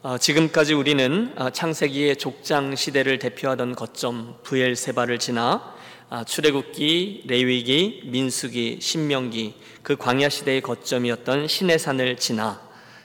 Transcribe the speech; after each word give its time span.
어, 0.00 0.16
지금까지 0.16 0.74
우리는 0.74 1.32
어, 1.36 1.50
창세기의 1.50 2.18
족장 2.18 2.76
시대를 2.76 3.18
대표하던 3.18 3.74
거점 3.74 4.36
부엘세바를 4.44 5.18
지나 5.18 5.74
어, 6.08 6.22
출애굽기, 6.22 7.24
레위기, 7.26 8.02
민수기, 8.04 8.78
신명기 8.80 9.54
그 9.82 9.96
광야 9.96 10.28
시대의 10.28 10.60
거점이었던 10.60 11.48
시내산을 11.48 12.16
지나 12.16 12.60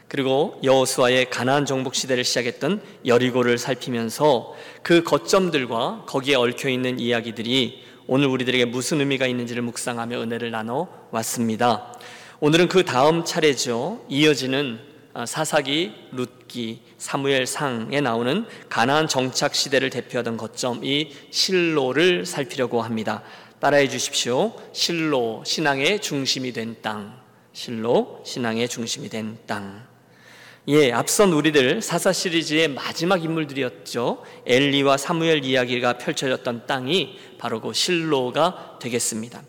그리고 0.08 0.60
여호수아의 0.64 1.32
가나안 1.32 1.66
정복 1.66 1.96
시대를 1.96 2.24
시작했던 2.24 2.84
여리고를 3.08 3.58
살피면서 3.58 4.54
그 4.84 5.02
거점들과 5.04 6.04
거기에 6.06 6.36
얽혀 6.36 6.70
있는 6.70 7.00
이야기들이 7.00 7.82
오늘 8.06 8.28
우리들에게 8.28 8.66
무슨 8.66 9.00
의미가 9.00 9.26
있는지를 9.26 9.64
묵상하며 9.64 10.22
은혜를 10.22 10.52
나눠 10.52 10.90
왔습니다. 11.10 11.92
오늘은 12.40 12.68
그 12.68 12.86
다음 12.86 13.26
차례죠. 13.26 14.06
이어지는 14.10 14.80
아, 14.80 14.93
사사기, 15.28 15.94
룻기, 16.12 16.82
사무엘상에 16.98 18.02
나오는 18.02 18.46
가나안 18.68 19.08
정착 19.08 19.54
시대를 19.54 19.90
대표하던 19.92 20.38
거점 20.38 20.84
이 20.84 21.12
실로를 21.30 22.26
살피려고 22.26 22.82
합니다. 22.82 23.24
따라해 23.60 23.88
주십시오. 23.88 24.54
실로 24.74 25.44
신앙의 25.46 26.02
중심이 26.02 26.52
된 26.52 26.76
땅. 26.82 27.22
실로 27.54 28.22
신앙의 28.26 28.68
중심이 28.68 29.08
된 29.08 29.38
땅. 29.46 29.86
예, 30.68 30.92
앞선 30.92 31.32
우리들 31.34 31.82
사사 31.82 32.12
시리즈의 32.12 32.70
마지막 32.70 33.24
인물들이었죠. 33.24 34.24
엘리와 34.46 34.98
사무엘 34.98 35.46
이야기가 35.46 35.98
펼쳐졌던 35.98 36.68
땅이 36.68 37.20
바로 37.38 37.62
그 37.62 37.74
실로가 37.74 38.80
되겠습니다. 38.82 39.44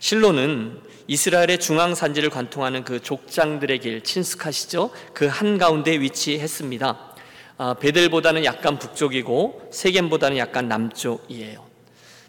실로는 0.00 0.80
이스라엘의 1.10 1.58
중앙 1.58 1.96
산지를 1.96 2.30
관통하는 2.30 2.84
그 2.84 3.02
족장들의 3.02 3.80
길 3.80 4.00
친숙하시죠? 4.00 4.92
그 5.12 5.26
한가운데 5.26 5.98
위치했습니다. 5.98 7.14
아, 7.58 7.74
베델보다는 7.74 8.44
약간 8.44 8.78
북쪽이고 8.78 9.70
세겜보다는 9.72 10.36
약간 10.36 10.68
남쪽이에요. 10.68 11.66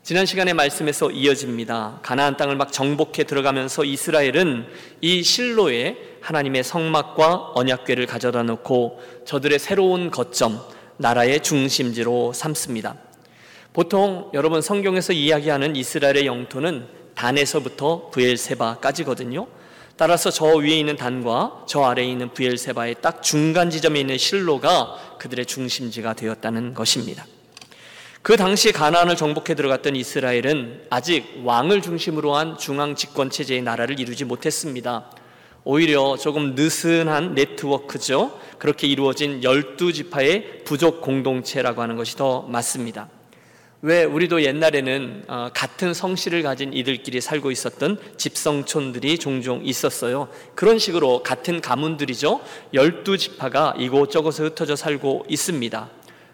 지난 0.02 0.26
시간의 0.26 0.56
말씀에서 0.56 1.12
이어집니다. 1.12 2.00
가나안 2.02 2.38
땅을 2.38 2.56
막 2.56 2.73
정복해 2.73 3.26
들어가면서 3.26 3.86
이스라엘은 3.86 4.66
이 5.02 5.22
실로에 5.22 5.98
하나님의 6.22 6.64
성막과 6.64 7.52
언약궤를 7.54 8.08
가져다 8.08 8.42
놓고 8.42 9.00
저들의 9.26 9.60
새로운 9.60 10.10
거점, 10.10 10.60
나라의 10.98 11.44
중심지로 11.44 12.34
삼습니다. 12.34 12.95
보통 13.73 14.32
여러분 14.34 14.64
성경에서 14.64 15.14
이야기하는 15.14 15.76
이스라엘의 15.76 16.26
영토는 16.26 17.01
단에서부터 17.22 18.09
부엘세바까지거든요. 18.09 19.45
따라서 19.95 20.31
저 20.31 20.45
위에 20.45 20.80
있는 20.80 20.95
단과 20.95 21.66
저 21.67 21.83
아래에 21.83 22.05
있는 22.05 22.33
부엘세바의 22.33 22.95
딱 23.02 23.22
중간 23.22 23.69
지점에 23.69 24.00
있는 24.00 24.17
실로가 24.17 24.97
그들의 25.19 25.45
중심지가 25.45 26.14
되었다는 26.14 26.73
것입니다. 26.73 27.27
그 28.23 28.38
당시 28.38 28.72
가나안을 28.72 29.16
정복해 29.16 29.53
들어갔던 29.53 29.95
이스라엘은 29.95 30.88
아직 30.89 31.42
왕을 31.44 31.83
중심으로 31.83 32.36
한 32.36 32.58
중앙 32.58 32.95
집권 32.95 33.30
체제의 33.30 33.61
나라를 33.61 33.99
이루지 33.99 34.25
못했습니다. 34.25 35.11
오히려 35.64 36.17
조금 36.17 36.55
느슨한 36.55 37.36
네트워크죠. 37.36 38.39
그렇게 38.58 38.88
이루어진 38.88 39.44
열두 39.44 39.94
지파의 39.94 40.64
부족 40.66 41.02
공동체라고 41.02 41.83
하는 41.83 41.95
것이 41.95 42.16
더 42.16 42.42
맞습니다. 42.44 43.09
왜 43.84 44.04
우리도 44.04 44.44
옛날에는 44.44 45.24
어, 45.28 45.50
같은 45.54 45.94
성씨를 45.94 46.44
가진 46.44 46.72
이들끼리 46.72 47.20
살고 47.20 47.50
있었던 47.50 47.98
집성촌들이 48.16 49.18
종종 49.18 49.66
있었어요. 49.66 50.28
그런 50.54 50.78
식으로 50.78 51.23
같은 51.23 51.62
가문들이죠. 51.62 52.42
열두 52.76 53.18
지파가 53.18 53.73
이곳저곳에 53.80 54.44
흩어져 54.44 54.76
살고 54.76 55.26
있습니다. 55.28 55.90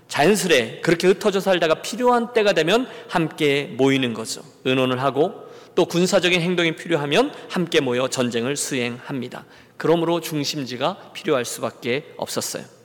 자연스레 0.10 0.82
그렇게 0.82 1.08
흩어져 1.08 1.40
살다가 1.40 1.82
필요한 1.82 2.34
때가 2.34 2.54
되면 2.54 2.88
함께 3.08 3.74
모이는 3.78 4.14
거죠. 4.14 4.42
의논을 4.66 5.02
하고 5.02 5.48
또 5.76 5.86
군사적인 5.86 6.42
행동이 6.42 6.76
필요하면 6.76 7.32
함께 7.50 7.80
모여 7.80 8.10
전쟁을 8.10 8.58
수행합니다. 8.58 9.46
그러므로 9.78 10.20
중심지가 10.20 11.12
필요할 11.14 11.46
수밖에 11.46 12.14
없었어요. 12.18 12.77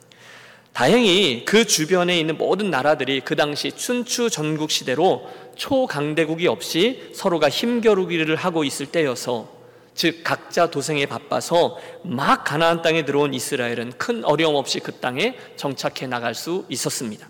다행히 0.73 1.45
그 1.45 1.65
주변에 1.65 2.19
있는 2.19 2.35
모든 2.37 2.71
나라들이 2.71 3.21
그 3.21 3.35
당시 3.35 3.71
춘추 3.71 4.31
전국 4.31 4.71
시대로 4.71 5.29
초강대국이 5.55 6.47
없이 6.47 7.11
서로가 7.13 7.49
힘겨루기를 7.49 8.35
하고 8.35 8.63
있을 8.63 8.87
때여서 8.87 9.47
즉 9.93 10.23
각자 10.23 10.71
도생에 10.71 11.05
바빠서 11.05 11.77
막 12.03 12.43
가나안 12.43 12.81
땅에 12.81 13.05
들어온 13.05 13.35
이스라엘은 13.35 13.93
큰 13.99 14.25
어려움 14.25 14.55
없이 14.55 14.79
그 14.79 14.93
땅에 14.93 15.35
정착해 15.55 16.07
나갈 16.07 16.33
수 16.33 16.65
있었습니다. 16.69 17.29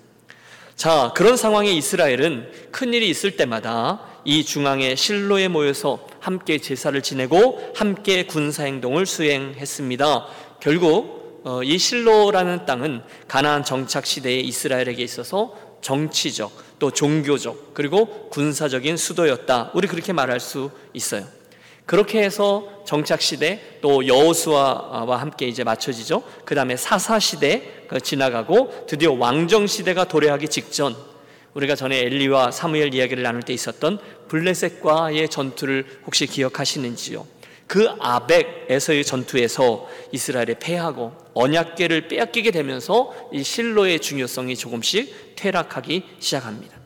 자, 0.78 1.12
그런 1.14 1.36
상황에 1.36 1.70
이스라엘은 1.72 2.50
큰 2.72 2.94
일이 2.94 3.10
있을 3.10 3.36
때마다 3.36 4.00
이 4.24 4.46
중앙의 4.46 4.96
실로에 4.96 5.50
모여서 5.50 6.08
함께 6.22 6.58
제사를 6.58 7.00
지내고 7.02 7.74
함께 7.76 8.26
군사 8.26 8.64
행동을 8.64 9.06
수행했습니다. 9.06 10.28
결국 10.62 11.23
어, 11.44 11.62
이 11.62 11.78
실로라는 11.78 12.66
땅은 12.66 13.02
가나안 13.28 13.64
정착 13.66 14.06
시대의 14.06 14.48
이스라엘에게 14.48 15.04
있어서 15.04 15.56
정치적 15.82 16.52
또 16.80 16.92
종교적 16.92 17.74
그리고 17.74 18.30
군사적인 18.30 18.96
수도였다. 18.96 19.72
우리 19.74 19.88
그렇게 19.88 20.14
말할 20.14 20.40
수 20.40 20.72
있어요. 20.94 21.26
그렇게 21.86 22.24
해서 22.24 22.84
정착 22.86 23.22
시대 23.22 23.80
또 23.82 24.08
여호수아와 24.08 25.20
함께 25.20 25.48
이제 25.48 25.66
맞춰지죠. 25.66 26.24
그 26.46 26.56
다음에 26.56 26.78
사사 26.78 27.20
시대 27.20 27.86
지나가고 28.02 28.86
드디어 28.88 29.12
왕정 29.12 29.68
시대가 29.68 30.06
도래하기 30.06 30.48
직전 30.48 30.96
우리가 31.54 31.76
전에 31.76 32.00
엘리와 32.00 32.52
사무엘 32.52 32.94
이야기를 32.94 33.22
나눌 33.22 33.44
때 33.44 33.54
있었던 33.54 34.00
블레셋과의 34.30 35.28
전투를 35.30 35.86
혹시 36.06 36.26
기억하시는지요? 36.26 37.28
그 37.68 37.90
아벡에서의 38.00 39.04
전투에서 39.04 39.88
이스라엘이 40.12 40.56
패하고 40.60 41.23
언약궤를 41.34 42.08
빼앗기게 42.08 42.52
되면서 42.52 43.14
이 43.32 43.44
실로의 43.44 44.00
중요성이 44.00 44.56
조금씩 44.56 45.36
퇴락하기 45.36 46.04
시작합니다. 46.20 46.78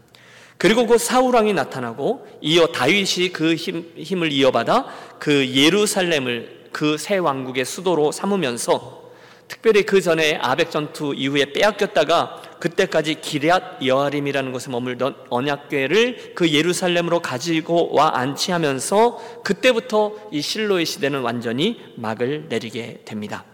그리고 0.58 0.88
그 0.88 0.98
사우랑이 0.98 1.54
나타나고 1.54 2.26
이어 2.42 2.68
다윗이 2.68 3.30
그 3.32 3.56
힘, 3.56 3.92
힘을 3.96 4.32
이어받아 4.32 4.86
그 5.20 5.48
예루살렘을 5.54 6.58
그 6.78 6.98
새 6.98 7.18
왕국의 7.18 7.66
수도로 7.66 8.12
삼으면서 8.12 9.12
특별히 9.48 9.84
그 9.84 10.00
전에 10.02 10.38
아벡 10.42 10.70
전투 10.70 11.16
이후에 11.16 11.54
빼앗겼다가 11.54 12.42
그때까지 12.60 13.16
기럇 13.22 13.78
여아림이라는 13.84 14.52
곳에 14.52 14.70
머물던 14.70 15.16
언약궤를 15.30 16.34
그 16.36 16.52
예루살렘으로 16.52 17.22
가지고 17.22 17.94
와 17.94 18.12
안치하면서 18.16 19.42
그때부터 19.44 20.14
이 20.32 20.42
실로의 20.42 20.86
시대는 20.86 21.22
완전히 21.22 21.80
막을 21.96 22.46
내리게 22.50 23.02
됩니다. 23.06 23.46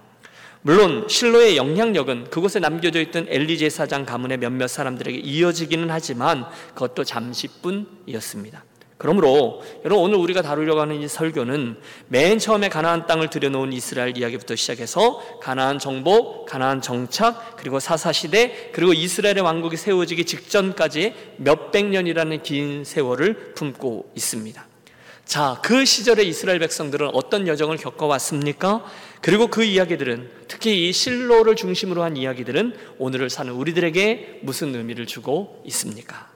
물론 0.66 1.07
실로의 1.09 1.57
영향력은 1.57 2.29
그곳에 2.29 2.59
남겨져 2.59 3.01
있던 3.01 3.28
엘리제 3.28 3.69
사장 3.69 4.06
가문의 4.06 4.38
몇몇 4.38 4.68
사람들에게 4.69 5.18
이어지기는 5.18 5.91
하지만 5.91 6.46
그것도 6.74 7.03
잠시뿐이었습니다. 7.03 8.63
그러므로 8.97 9.62
여러분 9.84 10.06
오늘 10.06 10.18
우리가 10.19 10.41
다루려고 10.41 10.79
하는 10.79 11.02
이 11.02 11.07
설교는 11.09 11.75
맨 12.07 12.40
처음에 12.40 12.69
가나안 12.69 13.07
땅을 13.07 13.29
들여놓은 13.29 13.73
이스라엘 13.73 14.18
이야기부터 14.18 14.56
시작해서 14.56 15.22
가나안 15.41 15.79
정복, 15.79 16.46
가나안 16.46 16.81
정착, 16.81 17.57
그리고 17.57 17.81
사사 17.81 18.13
시대, 18.13 18.69
그리고 18.72 18.94
이스라엘의 18.94 19.41
왕국이 19.41 19.75
세워지기 19.75 20.23
직전까지 20.23 21.13
몇백 21.35 21.88
년이라는 21.88 22.41
긴 22.44 22.85
세월을 22.85 23.53
품고 23.56 24.12
있습니다. 24.16 24.66
자, 25.25 25.59
그 25.63 25.84
시절의 25.85 26.28
이스라엘 26.28 26.59
백성들은 26.59 27.09
어떤 27.13 27.47
여정을 27.47 27.78
겪어왔습니까? 27.78 28.85
그리고 29.23 29.47
그 29.47 29.63
이야기들은 29.63 30.29
특히 30.50 30.89
이 30.89 30.91
실로를 30.91 31.56
중심으로 31.56 32.03
한 32.03 32.17
이야기들은 32.17 32.75
오늘을 32.97 33.29
사는 33.29 33.53
우리들에게 33.53 34.41
무슨 34.41 34.75
의미를 34.75 35.05
주고 35.08 35.64
있습니까? 35.67 36.29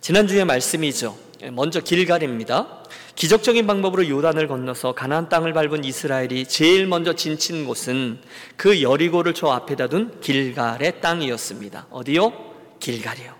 지난주의 0.00 0.44
말씀이죠. 0.44 1.18
먼저 1.50 1.80
길갈입니다. 1.80 2.84
기적적인 3.16 3.66
방법으로 3.66 4.08
요단을 4.08 4.46
건너서 4.46 4.92
가나안 4.92 5.28
땅을 5.28 5.52
밟은 5.54 5.82
이스라엘이 5.82 6.46
제일 6.46 6.86
먼저 6.86 7.16
진친 7.16 7.66
곳은 7.66 8.20
그 8.56 8.80
여리고를 8.80 9.34
저 9.34 9.48
앞에다 9.48 9.88
둔 9.88 10.20
길갈의 10.20 11.00
땅이었습니다. 11.00 11.88
어디요? 11.90 12.32
길갈이요. 12.78 13.34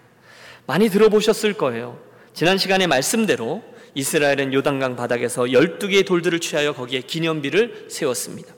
많이 0.67 0.89
들어보셨을 0.89 1.53
거예요. 1.53 2.01
지난 2.33 2.59
시간에 2.59 2.89
말씀대로 2.89 3.63
이스라엘은 3.95 4.53
요단강 4.53 4.97
바닥에서 4.97 5.43
12개의 5.45 6.07
돌들을 6.07 6.41
취하여 6.41 6.73
거기에 6.73 7.01
기념비를 7.03 7.87
세웠습니다. 7.89 8.55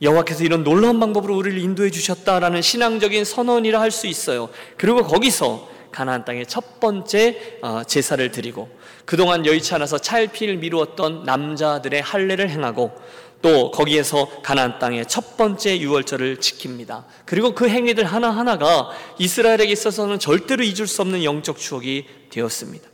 여호와께서 0.00 0.44
이런 0.44 0.62
놀라운 0.62 1.00
방법으로 1.00 1.36
우리를 1.36 1.58
인도해 1.58 1.90
주셨다라는 1.90 2.62
신앙적인 2.62 3.24
선언이라 3.24 3.80
할 3.80 3.90
수 3.90 4.06
있어요. 4.06 4.48
그리고 4.76 5.02
거기서 5.02 5.68
가나안 5.90 6.24
땅의 6.24 6.46
첫 6.46 6.78
번째 6.80 7.58
어, 7.62 7.82
제사를 7.84 8.30
드리고 8.30 8.68
그동안 9.04 9.46
여의치 9.46 9.74
않아서 9.74 9.98
차일피일 9.98 10.58
미루었던 10.58 11.24
남자들의 11.24 12.00
할례를 12.02 12.50
행하고 12.50 12.92
또 13.40 13.70
거기에서 13.70 14.28
가나안 14.42 14.78
땅의 14.78 15.06
첫 15.06 15.36
번째 15.36 15.78
유월절을 15.78 16.36
지킵니다. 16.36 17.04
그리고 17.24 17.54
그 17.54 17.68
행위들 17.68 18.04
하나하나가 18.04 18.90
이스라엘에게 19.18 19.72
있어서는 19.72 20.18
절대로 20.18 20.62
잊을 20.62 20.86
수 20.86 21.02
없는 21.02 21.24
영적 21.24 21.58
추억이 21.58 22.04
되었습니다. 22.30 22.88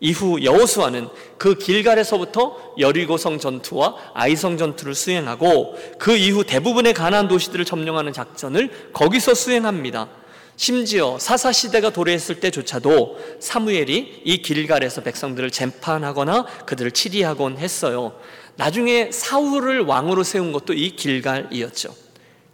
이후 0.00 0.42
여호수아는 0.42 1.08
그 1.38 1.56
길갈에서부터 1.56 2.74
여리고성 2.78 3.38
전투와 3.38 3.96
아이성 4.14 4.58
전투를 4.58 4.94
수행하고 4.94 5.76
그 5.98 6.16
이후 6.16 6.44
대부분의 6.44 6.92
가나안 6.92 7.28
도시들을 7.28 7.64
점령하는 7.64 8.12
작전을 8.12 8.90
거기서 8.92 9.34
수행합니다. 9.34 10.08
심지어 10.56 11.18
사사 11.18 11.52
시대가 11.52 11.90
도래했을 11.90 12.40
때조차도 12.40 13.18
사무엘이 13.40 14.22
이 14.24 14.42
길갈에서 14.42 15.02
백성들을 15.02 15.50
재판하거나 15.50 16.46
그들을 16.64 16.90
치리하곤 16.90 17.58
했어요. 17.58 18.18
나중에 18.56 19.10
사울을 19.12 19.80
왕으로 19.80 20.22
세운 20.24 20.52
것도 20.52 20.72
이 20.72 20.96
길갈이었죠. 20.96 21.94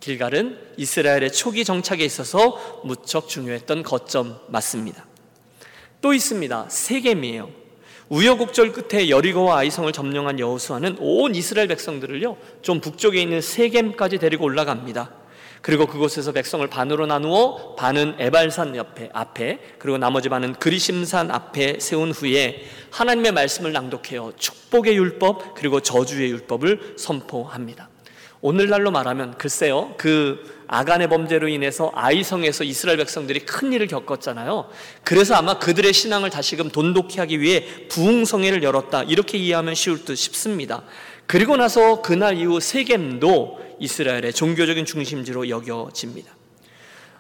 길갈은 0.01 0.59
이스라엘의 0.77 1.33
초기 1.33 1.65
정착에 1.65 2.05
있어서 2.05 2.83
무척 2.85 3.29
중요했던 3.29 3.85
거점 3.85 4.37
맞습니다. 4.49 5.07
또 6.03 6.13
있습니다. 6.13 6.67
세겜이에요. 6.69 7.49
우여곡절 8.11 8.73
끝에 8.73 9.09
여리고와 9.09 9.59
아이성을 9.59 9.91
점령한 9.91 10.39
여호수아는 10.39 10.97
온 10.99 11.35
이스라엘 11.35 11.69
백성들을요 11.69 12.37
좀 12.61 12.81
북쪽에 12.81 13.23
있는 13.23 13.41
세겜까지 13.41 14.19
데리고 14.19 14.45
올라갑니다. 14.45 15.11
그리고 15.63 15.87
그곳에서 15.87 16.33
백성을 16.33 16.67
반으로 16.67 17.07
나누어 17.07 17.77
반은 17.77 18.17
에발산 18.19 18.77
옆에 18.77 19.11
앞에 19.15 19.61
그리고 19.79 19.97
나머지 19.97 20.29
반은 20.29 20.55
그리심산 20.55 21.31
앞에 21.31 21.79
세운 21.79 22.11
후에 22.11 22.65
하나님의 22.91 23.33
말씀을 23.33 23.73
낭독해요. 23.73 24.33
축복의 24.37 24.97
율법 24.97 25.55
그리고 25.55 25.81
저주의 25.81 26.31
율법을 26.33 26.97
선포합니다. 26.99 27.92
오늘날로 28.43 28.91
말하면 28.91 29.39
글쎄요 29.39 29.95
그 29.97 30.63
아간의 30.67 31.09
범죄로 31.09 31.49
인해서 31.49 31.93
아이성에서 31.95 32.65
이스라엘 32.65 32.99
백성들이 32.99 33.41
큰 33.41 33.73
일을 33.75 33.87
겪었잖아요. 33.89 34.71
그래서 35.05 35.35
아마 35.35 35.59
그들의 35.59 35.93
신앙을 35.93 36.31
다시금 36.31 36.71
돈독히 36.71 37.19
하기 37.21 37.41
위해 37.41 37.67
부흥성회를 37.89 38.63
열었다. 38.63 39.03
이렇게 39.03 39.37
이해하면 39.37 39.75
쉬울 39.75 40.05
듯 40.05 40.17
싶습니다. 40.17 40.83
그리고 41.27 41.57
나서 41.57 42.01
그날 42.01 42.39
이후 42.39 42.59
세겜도 42.59 43.61
이스라엘의 43.81 44.33
종교적인 44.33 44.87
중심지로 44.87 45.51
여겨집니다. 45.51 46.35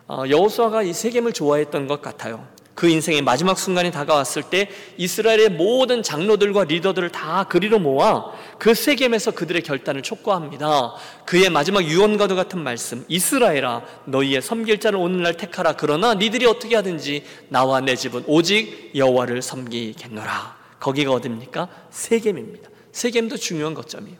어, 0.08 0.24
여호수아가 0.28 0.82
이 0.82 0.94
세겜을 0.94 1.34
좋아했던 1.34 1.86
것 1.86 2.00
같아요. 2.00 2.48
그 2.74 2.88
인생의 2.88 3.22
마지막 3.22 3.58
순간이 3.58 3.90
다가왔을 3.90 4.44
때 4.44 4.68
이스라엘의 4.96 5.50
모든 5.50 6.02
장로들과 6.02 6.64
리더들을 6.64 7.10
다 7.10 7.44
그리로 7.48 7.78
모아 7.78 8.32
그 8.58 8.74
세겜에서 8.74 9.32
그들의 9.32 9.62
결단을 9.62 10.02
촉구합니다. 10.02 10.94
그의 11.26 11.50
마지막 11.50 11.84
유언과도 11.84 12.34
같은 12.34 12.62
말씀, 12.62 13.04
이스라엘아, 13.08 13.82
너희의 14.06 14.40
섬길 14.40 14.80
자를 14.80 14.98
오늘날 14.98 15.36
택하라. 15.36 15.74
그러나 15.74 16.14
니들이 16.14 16.46
어떻게 16.46 16.76
하든지 16.76 17.24
나와 17.48 17.80
내 17.80 17.94
집은 17.94 18.24
오직 18.26 18.92
여호와를 18.94 19.42
섬기겠노라. 19.42 20.56
거기가 20.80 21.12
어딥니까? 21.12 21.68
세겜입니다. 21.90 22.70
세겜도 22.92 23.36
중요한 23.36 23.74
거점이에요. 23.74 24.16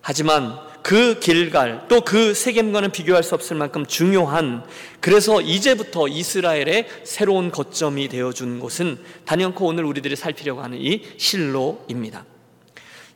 하지만 0.00 0.56
그 0.86 1.18
길갈 1.18 1.88
또 1.88 2.00
그 2.02 2.32
세겜과는 2.32 2.92
비교할 2.92 3.24
수 3.24 3.34
없을 3.34 3.56
만큼 3.56 3.84
중요한 3.86 4.62
그래서 5.00 5.40
이제부터 5.40 6.06
이스라엘의 6.06 6.86
새로운 7.02 7.50
거점이 7.50 8.06
되어준 8.06 8.60
곳은 8.60 8.96
단연코 9.24 9.66
오늘 9.66 9.84
우리들이 9.84 10.14
살피려고 10.14 10.62
하는 10.62 10.78
이 10.80 11.02
실로입니다. 11.16 12.24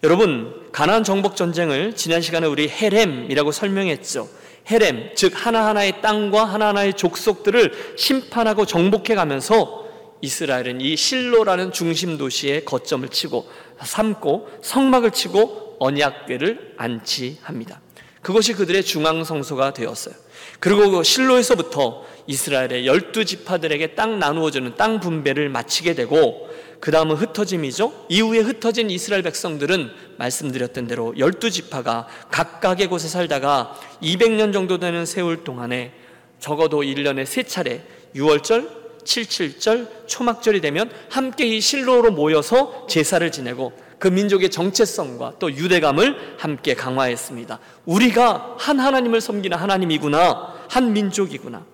여러분 0.03 0.53
가나안 0.73 1.05
정복 1.05 1.37
전쟁을 1.37 1.95
지난 1.95 2.21
시간에 2.21 2.49
우리 2.49 2.69
헤렘이라고 2.69 3.53
설명했죠. 3.53 4.29
헤렘 4.69 5.15
즉 5.15 5.33
하나하나의 5.37 6.03
땅과 6.03 6.47
하나하나의 6.47 6.95
족속들을 6.95 7.95
심판하고 7.97 8.67
정복해 8.67 9.15
가면서 9.15 9.87
이스라엘은 10.23 10.81
이 10.81 10.97
실로라는 10.97 11.71
중심 11.71 12.19
도시의 12.19 12.65
거점을 12.65 13.09
치고 13.11 13.49
삼고 13.81 14.49
성막을 14.61 15.13
치고 15.13 15.70
언약궤를 15.81 16.75
안치합니다. 16.77 17.81
그것이 18.23 18.53
그들의 18.53 18.85
중앙 18.85 19.25
성소가 19.25 19.73
되었어요. 19.73 20.15
그리고 20.61 20.91
그 20.91 21.03
실로에서부터 21.03 22.05
이스라엘의 22.27 22.87
열두 22.87 23.25
지파들에게 23.25 23.95
땅 23.95 24.19
나누어주는 24.19 24.77
땅 24.77 25.01
분배를 25.01 25.49
마치게 25.49 25.95
되고 25.95 26.49
그 26.81 26.91
다음은 26.91 27.17
흩어짐이죠. 27.17 28.07
이후에 28.09 28.41
흩어진 28.41 28.91
이스라엘 28.91 29.23
백성들은 29.23 29.91
말씀드렸던 30.19 30.87
대로 30.87 31.15
열두 31.19 31.51
지파가 31.51 32.07
각각의 32.31 32.89
곳에 32.89 33.09
살다가 33.09 33.75
200년 34.03 34.53
정도 34.53 34.79
되는 34.79 35.05
세월 35.07 35.45
동안에 35.45 35.93
적어도 36.39 36.83
1년에 36.83 37.27
세 37.27 37.43
차례 37.43 37.83
6월절, 38.15 38.69
77절, 39.05 39.89
초막절이 40.07 40.61
되면 40.61 40.91
함께 41.11 41.47
이 41.47 41.61
실로로 41.61 42.13
모여서 42.13 42.87
제사를 42.89 43.31
지내고 43.31 43.73
그 44.01 44.09
민족의 44.09 44.51
정체성과 44.51 45.35
또 45.39 45.53
유대감을 45.53 46.37
함께 46.39 46.75
강화했습니다. 46.75 47.61
우리가 47.85 48.57
한 48.59 48.81
하나님을 48.81 49.21
섬기는 49.21 49.57
하나님이구나, 49.57 50.55
한 50.69 50.93
민족이구나. 50.95 51.65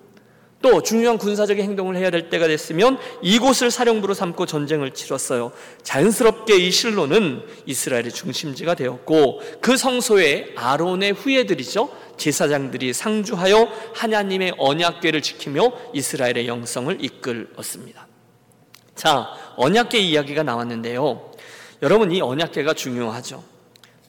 또 0.61 0.81
중요한 0.81 1.17
군사적 1.17 1.57
행동을 1.57 1.95
해야 1.95 2.09
될 2.09 2.29
때가 2.29 2.47
됐으면 2.47 2.97
이곳을 3.21 3.71
사령부로 3.71 4.13
삼고 4.13 4.45
전쟁을 4.45 4.91
치렀어요. 4.91 5.53
자연스럽게 5.83 6.57
이 6.57 6.69
실로는 6.69 7.43
이스라엘의 7.65 8.11
중심지가 8.11 8.73
되었고 8.73 9.41
그 9.61 9.77
성소에 9.77 10.53
아론의 10.57 11.13
후예들이죠. 11.13 11.89
제사장들이 12.17 12.91
상주하여 12.91 13.69
하나님의 13.93 14.55
언약궤를 14.57 15.21
지키며 15.21 15.71
이스라엘의 15.93 16.47
영성을 16.47 16.97
이끌었습니다. 16.99 18.07
자, 18.95 19.27
언약궤 19.55 19.99
이야기가 19.99 20.43
나왔는데요. 20.43 21.26
여러분 21.81 22.11
이 22.11 22.21
언약궤가 22.21 22.73
중요하죠. 22.73 23.43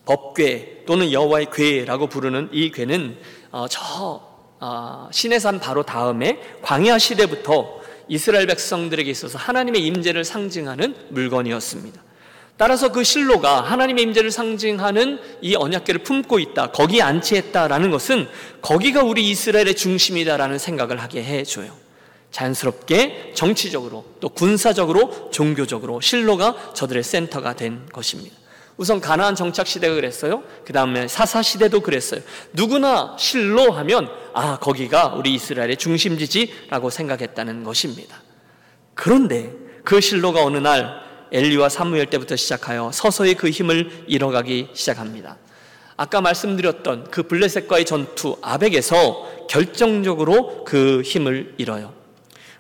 법궤 0.07 0.85
또는 0.87 1.13
여호와의 1.13 1.49
궤라고 1.53 2.07
부르는 2.07 2.49
이 2.53 2.71
궤는 2.71 3.19
어, 3.51 3.67
저 3.69 4.23
어, 4.61 5.09
시내산 5.13 5.61
바로 5.61 5.83
다음에 5.83 6.41
광야 6.63 6.99
시대부터 6.99 7.79
이스라엘 8.09 8.47
백성들에게 8.47 9.11
있어서 9.11 9.37
하나님의 9.39 9.85
임재를 9.85 10.25
상징하는 10.25 10.95
물건이었습니다. 11.11 12.03
따라서 12.57 12.91
그 12.91 13.05
실로가 13.05 13.61
하나님의 13.61 14.03
임재를 14.05 14.31
상징하는 14.33 15.21
이 15.43 15.55
언약궤를 15.55 16.03
품고 16.03 16.41
있다. 16.41 16.73
거기에 16.73 17.03
안치했다라는 17.03 17.91
것은 17.91 18.29
거기가 18.63 19.05
우리 19.05 19.31
이스라엘의 19.31 19.77
중심이다라는 19.77 20.59
생각을 20.59 21.01
하게 21.01 21.23
해 21.23 21.45
줘요. 21.45 21.73
자연스럽게 22.31 23.33
정치적으로 23.35 24.05
또 24.21 24.29
군사적으로 24.29 25.31
종교적으로 25.31 26.01
실로가 26.01 26.73
저들의 26.75 27.03
센터가 27.03 27.55
된 27.55 27.87
것입니다. 27.87 28.37
우선 28.77 29.01
가나안 29.01 29.35
정착 29.35 29.67
시대가 29.67 29.95
그랬어요. 29.95 30.45
그 30.65 30.73
다음에 30.73 31.09
사사 31.09 31.43
시대도 31.43 31.81
그랬어요. 31.81 32.21
누구나 32.53 33.17
실로 33.19 33.73
하면 33.73 34.09
아 34.33 34.59
거기가 34.59 35.15
우리 35.15 35.35
이스라엘의 35.35 35.77
중심지지라고 35.77 36.89
생각했다는 36.89 37.65
것입니다. 37.65 38.23
그런데 38.95 39.53
그 39.83 40.01
실로가 40.01 40.45
어느 40.45 40.59
날 40.59 41.03
엘리와 41.33 41.69
사무엘 41.69 42.07
때부터 42.07 42.37
시작하여 42.37 42.91
서서히 42.93 43.35
그 43.35 43.51
힘을 43.51 44.05
잃어가기 44.07 44.69
시작합니다. 44.75 45.39
아까 45.97 46.21
말씀드렸던 46.21 47.11
그 47.11 47.25
블레셋과의 47.25 47.85
전투 47.85 48.37
아벡에서 48.41 49.47
결정적으로 49.49 50.65
그 50.65 51.03
힘을 51.05 51.55
잃어요. 51.59 51.98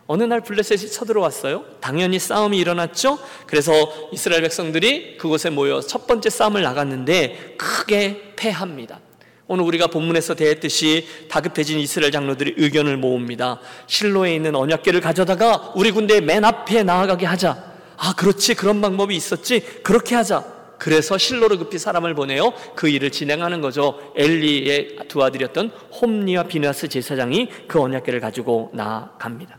어느 0.09 0.23
날 0.23 0.41
블레셋이 0.41 0.91
쳐들어왔어요. 0.91 1.65
당연히 1.81 2.19
싸움이 2.19 2.59
일어났죠. 2.59 3.19
그래서 3.47 3.73
이스라엘 4.11 4.41
백성들이 4.41 5.19
그곳에 5.19 5.51
모여 5.51 5.83
첫 5.83 6.07
번째 6.07 6.31
싸움을 6.31 6.63
나갔는데 6.63 7.57
크게 7.59 8.33
패합니다. 8.35 9.01
오늘 9.49 9.65
우리가 9.65 9.89
본문에서 9.89 10.35
대했듯이 10.35 11.07
다급해진 11.29 11.79
이스라엘 11.79 12.11
장로들이 12.11 12.55
의견을 12.57 12.97
모읍니다. 12.97 13.61
실로에 13.87 14.35
있는 14.35 14.57
언약궤를 14.57 15.03
가져다가 15.03 15.73
우리 15.77 15.91
군대 15.91 16.23
맨 16.23 16.43
앞에 16.43 16.85
나아가게 16.85 17.27
하자. 17.27 17.63
아, 17.99 18.15
그렇지. 18.17 18.55
그런 18.55 18.81
방법이 18.81 19.15
있었지. 19.15 19.61
그렇게 19.83 20.15
하자. 20.15 20.43
그래서 20.79 21.19
실로를 21.19 21.59
급히 21.59 21.79
사람을 21.79 22.15
보내요. 22.15 22.55
그 22.75 22.89
일을 22.89 23.11
진행하는 23.11 23.61
거죠. 23.61 23.99
엘리의 24.17 24.97
두 25.09 25.23
아들이었던 25.23 25.71
홈리와 26.01 26.45
비나스 26.45 26.89
제사장이 26.89 27.49
그 27.67 27.79
언약궤를 27.79 28.21
가지고 28.21 28.71
나갑니다. 28.73 29.58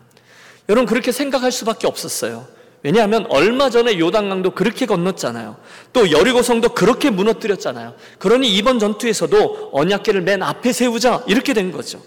여러분 0.70 0.86
그렇게 0.86 1.12
생각할 1.12 1.52
수밖에 1.52 1.88
없었어요. 1.88 2.48
왜냐하면 2.84 3.26
얼마 3.30 3.70
전에 3.70 4.00
요단강도 4.00 4.52
그렇게 4.52 4.86
건넜잖아요. 4.86 5.58
또 5.92 6.12
여리고성도 6.12 6.70
그렇게 6.70 7.10
무너뜨렸잖아요. 7.10 7.96
그러니 8.20 8.48
이번 8.56 8.80
전투에서도 8.80 9.72
언약계를 9.74 10.22
맨 10.22 10.42
앞에 10.44 10.72
세우자 10.72 11.24
이렇게 11.28 11.54
된 11.54 11.72
거죠. 11.72 12.02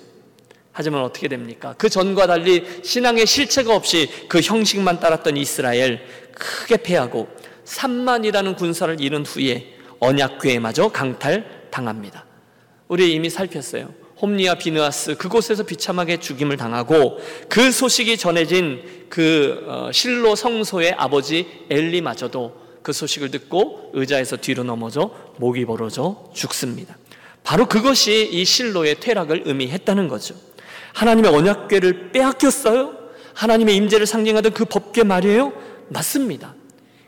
하지만 0.70 1.02
어떻게 1.02 1.28
됩니까? 1.28 1.74
그 1.76 1.90
전과 1.90 2.26
달리 2.26 2.64
신앙의 2.82 3.26
실체가 3.26 3.74
없이 3.74 4.08
그 4.28 4.40
형식만 4.40 5.00
따랐던 5.00 5.36
이스라엘 5.36 6.00
크게 6.34 6.78
패하고 6.78 7.28
3만이라는 7.66 8.56
군사를 8.56 8.98
잃은 8.98 9.26
후에 9.26 9.74
언약궤마저 9.98 10.88
강탈당합니다. 10.88 12.24
우리 12.88 13.12
이미 13.12 13.28
살폈어요. 13.28 14.01
홈리와 14.22 14.54
비느아스 14.54 15.16
그곳에서 15.16 15.64
비참하게 15.64 16.18
죽임을 16.18 16.56
당하고 16.56 17.18
그 17.48 17.72
소식이 17.72 18.16
전해진 18.16 18.82
그 19.08 19.64
어, 19.66 19.90
실로 19.92 20.36
성소의 20.36 20.94
아버지 20.96 21.46
엘리마저도 21.68 22.62
그 22.82 22.92
소식을 22.92 23.30
듣고 23.32 23.90
의자에서 23.92 24.36
뒤로 24.36 24.62
넘어져 24.62 25.10
목이 25.38 25.64
벌어져 25.64 26.30
죽습니다. 26.32 26.96
바로 27.42 27.66
그것이 27.66 28.28
이 28.32 28.44
실로의 28.44 29.00
퇴락을 29.00 29.42
의미했다는 29.44 30.06
거죠. 30.06 30.34
하나님의 30.94 31.34
언약궤를 31.34 32.12
빼앗겼어요? 32.12 32.94
하나님의 33.34 33.76
임재를 33.76 34.06
상징하던 34.06 34.52
그 34.52 34.64
법궤 34.64 35.02
말이에요? 35.02 35.52
맞습니다. 35.88 36.54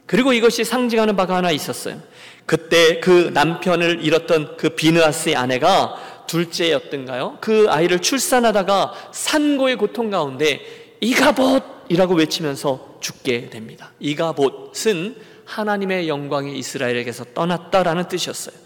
그리고 0.06 0.32
이것이 0.32 0.64
상징하는 0.64 1.16
바가 1.16 1.36
하나 1.36 1.50
있었어요. 1.50 2.00
그때 2.46 3.00
그 3.00 3.30
남편을 3.32 4.04
잃었던 4.04 4.56
그 4.56 4.70
비느아스의 4.70 5.36
아내가 5.36 5.96
둘째였던가요? 6.26 7.38
그 7.40 7.66
아이를 7.68 8.00
출산하다가 8.00 9.10
산고의 9.12 9.76
고통 9.76 10.10
가운데 10.10 10.96
이가봇이라고 11.00 12.14
외치면서 12.14 12.98
죽게 13.00 13.50
됩니다. 13.50 13.92
이가봇은 14.00 15.16
하나님의 15.44 16.08
영광이 16.08 16.56
이스라엘에게서 16.58 17.26
떠났다라는 17.34 18.08
뜻이었어요. 18.08 18.56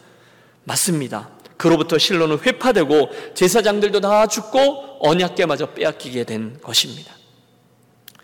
맞습니다. 0.64 1.30
그로부터 1.56 1.98
실로는 1.98 2.38
회파되고 2.38 3.10
제사장들도 3.34 4.00
다 4.00 4.26
죽고 4.28 4.98
언약계마저 5.00 5.74
빼앗기게 5.74 6.24
된 6.24 6.60
것입니다. 6.60 7.12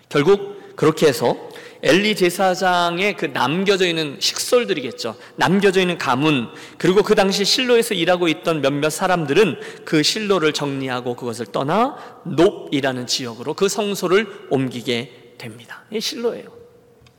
결국 0.08 0.76
그렇게 0.76 1.08
해서 1.08 1.43
엘리 1.86 2.16
제사장의 2.16 3.18
그 3.18 3.26
남겨져 3.26 3.86
있는 3.86 4.16
식솔들이겠죠. 4.18 5.16
남겨져 5.36 5.82
있는 5.82 5.98
가문, 5.98 6.48
그리고 6.78 7.02
그 7.02 7.14
당시 7.14 7.44
실로에서 7.44 7.92
일하고 7.92 8.26
있던 8.28 8.62
몇몇 8.62 8.88
사람들은 8.88 9.60
그 9.84 10.02
실로를 10.02 10.54
정리하고 10.54 11.14
그것을 11.14 11.44
떠나 11.46 11.96
높이라는 12.24 13.06
지역으로 13.06 13.52
그 13.52 13.68
성소를 13.68 14.46
옮기게 14.48 15.34
됩니다. 15.36 15.84
이 15.90 16.00
실로예요. 16.00 16.46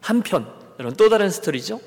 한편, 0.01 0.51
여러분 0.79 0.97
또 0.97 1.09
다른 1.09 1.29
스토리죠. 1.29 1.79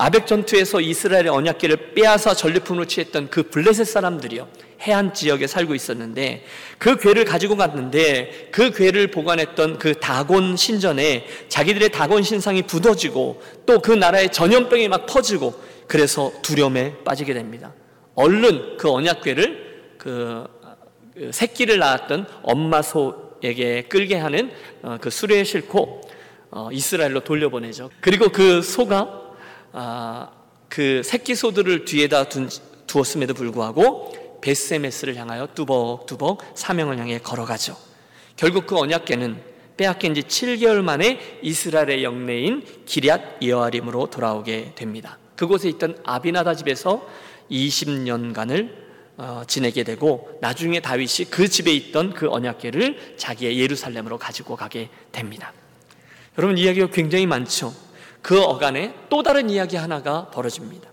아벡 0.00 0.26
전투에서 0.26 0.80
이스라엘의 0.80 1.28
언약궤를 1.28 1.92
빼앗아 1.92 2.32
전리품으로 2.32 2.86
취했던 2.86 3.28
그 3.28 3.42
블레셋 3.42 3.86
사람들이요. 3.86 4.48
해안 4.80 5.12
지역에 5.12 5.46
살고 5.46 5.74
있었는데 5.74 6.42
그 6.78 6.96
궤를 6.96 7.26
가지고 7.26 7.56
갔는데 7.56 8.48
그 8.50 8.70
궤를 8.70 9.08
보관했던 9.08 9.78
그 9.78 9.92
다곤 10.00 10.56
신전에 10.56 11.26
자기들의 11.50 11.90
다곤 11.90 12.22
신상이 12.22 12.62
굳어지고 12.62 13.42
또 13.66 13.80
그 13.80 13.92
나라의 13.92 14.32
전염병이 14.32 14.88
막 14.88 15.04
퍼지고 15.04 15.52
그래서 15.86 16.32
두려움에 16.40 16.94
빠지게 17.04 17.34
됩니다. 17.34 17.74
얼른 18.14 18.78
그 18.78 18.90
언약궤를 18.90 19.96
그, 19.98 20.46
그 21.14 21.30
새끼를 21.30 21.78
낳았던 21.78 22.26
엄마 22.42 22.80
소에게 22.80 23.82
끌게 23.82 24.16
하는 24.16 24.50
어, 24.80 24.96
그 24.98 25.10
수레에 25.10 25.44
싣고 25.44 26.00
어, 26.52 26.70
이스라엘로 26.72 27.20
돌려보내죠. 27.20 27.90
그리고 28.00 28.30
그 28.30 28.62
소가 28.62 29.19
아, 29.72 30.30
그 30.68 31.02
새끼 31.04 31.34
소들을 31.34 31.84
뒤에다 31.84 32.28
둔, 32.28 32.48
두었음에도 32.86 33.34
불구하고 33.34 34.38
베스메스를 34.40 35.16
향하여 35.16 35.48
뚜벅뚜벅 35.54 36.52
사명을 36.54 36.98
향해 36.98 37.18
걸어가죠. 37.18 37.76
결국 38.36 38.66
그 38.66 38.76
언약궤는 38.76 39.50
빼앗긴 39.76 40.14
지 40.14 40.22
7개월 40.22 40.82
만에 40.82 41.38
이스라엘의 41.42 42.04
영내인 42.04 42.64
기리앗 42.84 43.42
여아림으로 43.42 44.08
돌아오게 44.08 44.72
됩니다. 44.74 45.18
그곳에 45.36 45.68
있던 45.70 45.98
아비나다 46.04 46.54
집에서 46.54 47.06
20년간을 47.50 48.90
어, 49.16 49.42
지내게 49.46 49.84
되고 49.84 50.38
나중에 50.40 50.80
다윗이 50.80 51.30
그 51.30 51.48
집에 51.48 51.72
있던 51.72 52.14
그 52.14 52.30
언약궤를 52.30 53.16
자기의 53.18 53.58
예루살렘으로 53.58 54.18
가지고 54.18 54.56
가게 54.56 54.88
됩니다. 55.12 55.52
여러분 56.38 56.56
이야기가 56.56 56.88
굉장히 56.88 57.26
많죠. 57.26 57.74
그 58.22 58.40
어간에 58.40 58.94
또 59.08 59.22
다른 59.22 59.50
이야기 59.50 59.76
하나가 59.76 60.30
벌어집니다. 60.30 60.88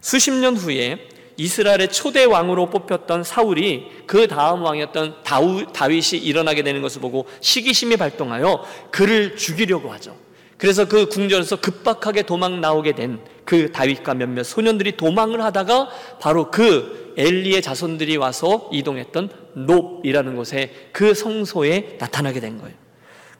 수십 0.00 0.32
년 0.32 0.56
후에 0.56 1.08
이스라엘의 1.36 1.90
초대 1.90 2.24
왕으로 2.24 2.68
뽑혔던 2.70 3.24
사울이 3.24 4.04
그 4.06 4.28
다음 4.28 4.62
왕이었던 4.62 5.22
다우, 5.24 5.64
다윗이 5.72 6.20
일어나게 6.22 6.62
되는 6.62 6.82
것을 6.82 7.00
보고 7.00 7.26
시기심이 7.40 7.96
발동하여 7.96 8.64
그를 8.90 9.36
죽이려고 9.36 9.90
하죠. 9.92 10.16
그래서 10.58 10.86
그 10.86 11.08
궁전에서 11.08 11.56
급박하게 11.56 12.22
도망 12.22 12.60
나오게 12.60 12.92
된 12.92 13.20
그 13.50 13.72
다윗과 13.72 14.14
몇몇 14.14 14.44
소년들이 14.44 14.96
도망을 14.96 15.42
하다가 15.42 15.88
바로 16.20 16.52
그 16.52 17.14
엘리의 17.16 17.62
자손들이 17.62 18.16
와서 18.16 18.70
이동했던 18.72 19.28
놉이라는 19.66 20.36
곳에 20.36 20.72
그 20.92 21.14
성소에 21.14 21.96
나타나게 21.98 22.38
된 22.38 22.58
거예요. 22.58 22.76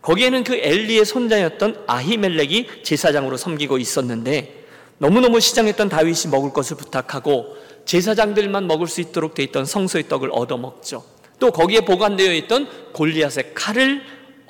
거기에는 0.03 0.45
그 0.45 0.55
엘리의 0.55 1.05
손자였던 1.05 1.85
아히멜렉이 1.87 2.83
제사장으로 2.83 3.37
섬기고 3.37 3.79
있었는데 3.79 4.65
너무너무 4.99 5.41
시장했던 5.41 5.89
다윗이 5.89 6.31
먹을 6.31 6.53
것을 6.53 6.77
부탁하고 6.77 7.57
제사장들만 7.85 8.67
먹을 8.67 8.87
수 8.87 9.01
있도록 9.01 9.35
돼 9.35 9.43
있던 9.45 9.65
성소의 9.65 10.09
떡을 10.09 10.31
얻어 10.33 10.57
먹죠. 10.57 11.05
또 11.39 11.51
거기에 11.51 11.81
보관되어 11.81 12.33
있던 12.35 12.69
골리앗의 12.93 13.55
칼을 13.55 14.03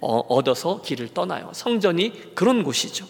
어, 0.03 0.19
얻어서 0.29 0.83
길을 0.83 1.11
떠나요. 1.15 1.51
성전이 1.55 2.35
그런 2.35 2.65
곳이죠. 2.65 3.07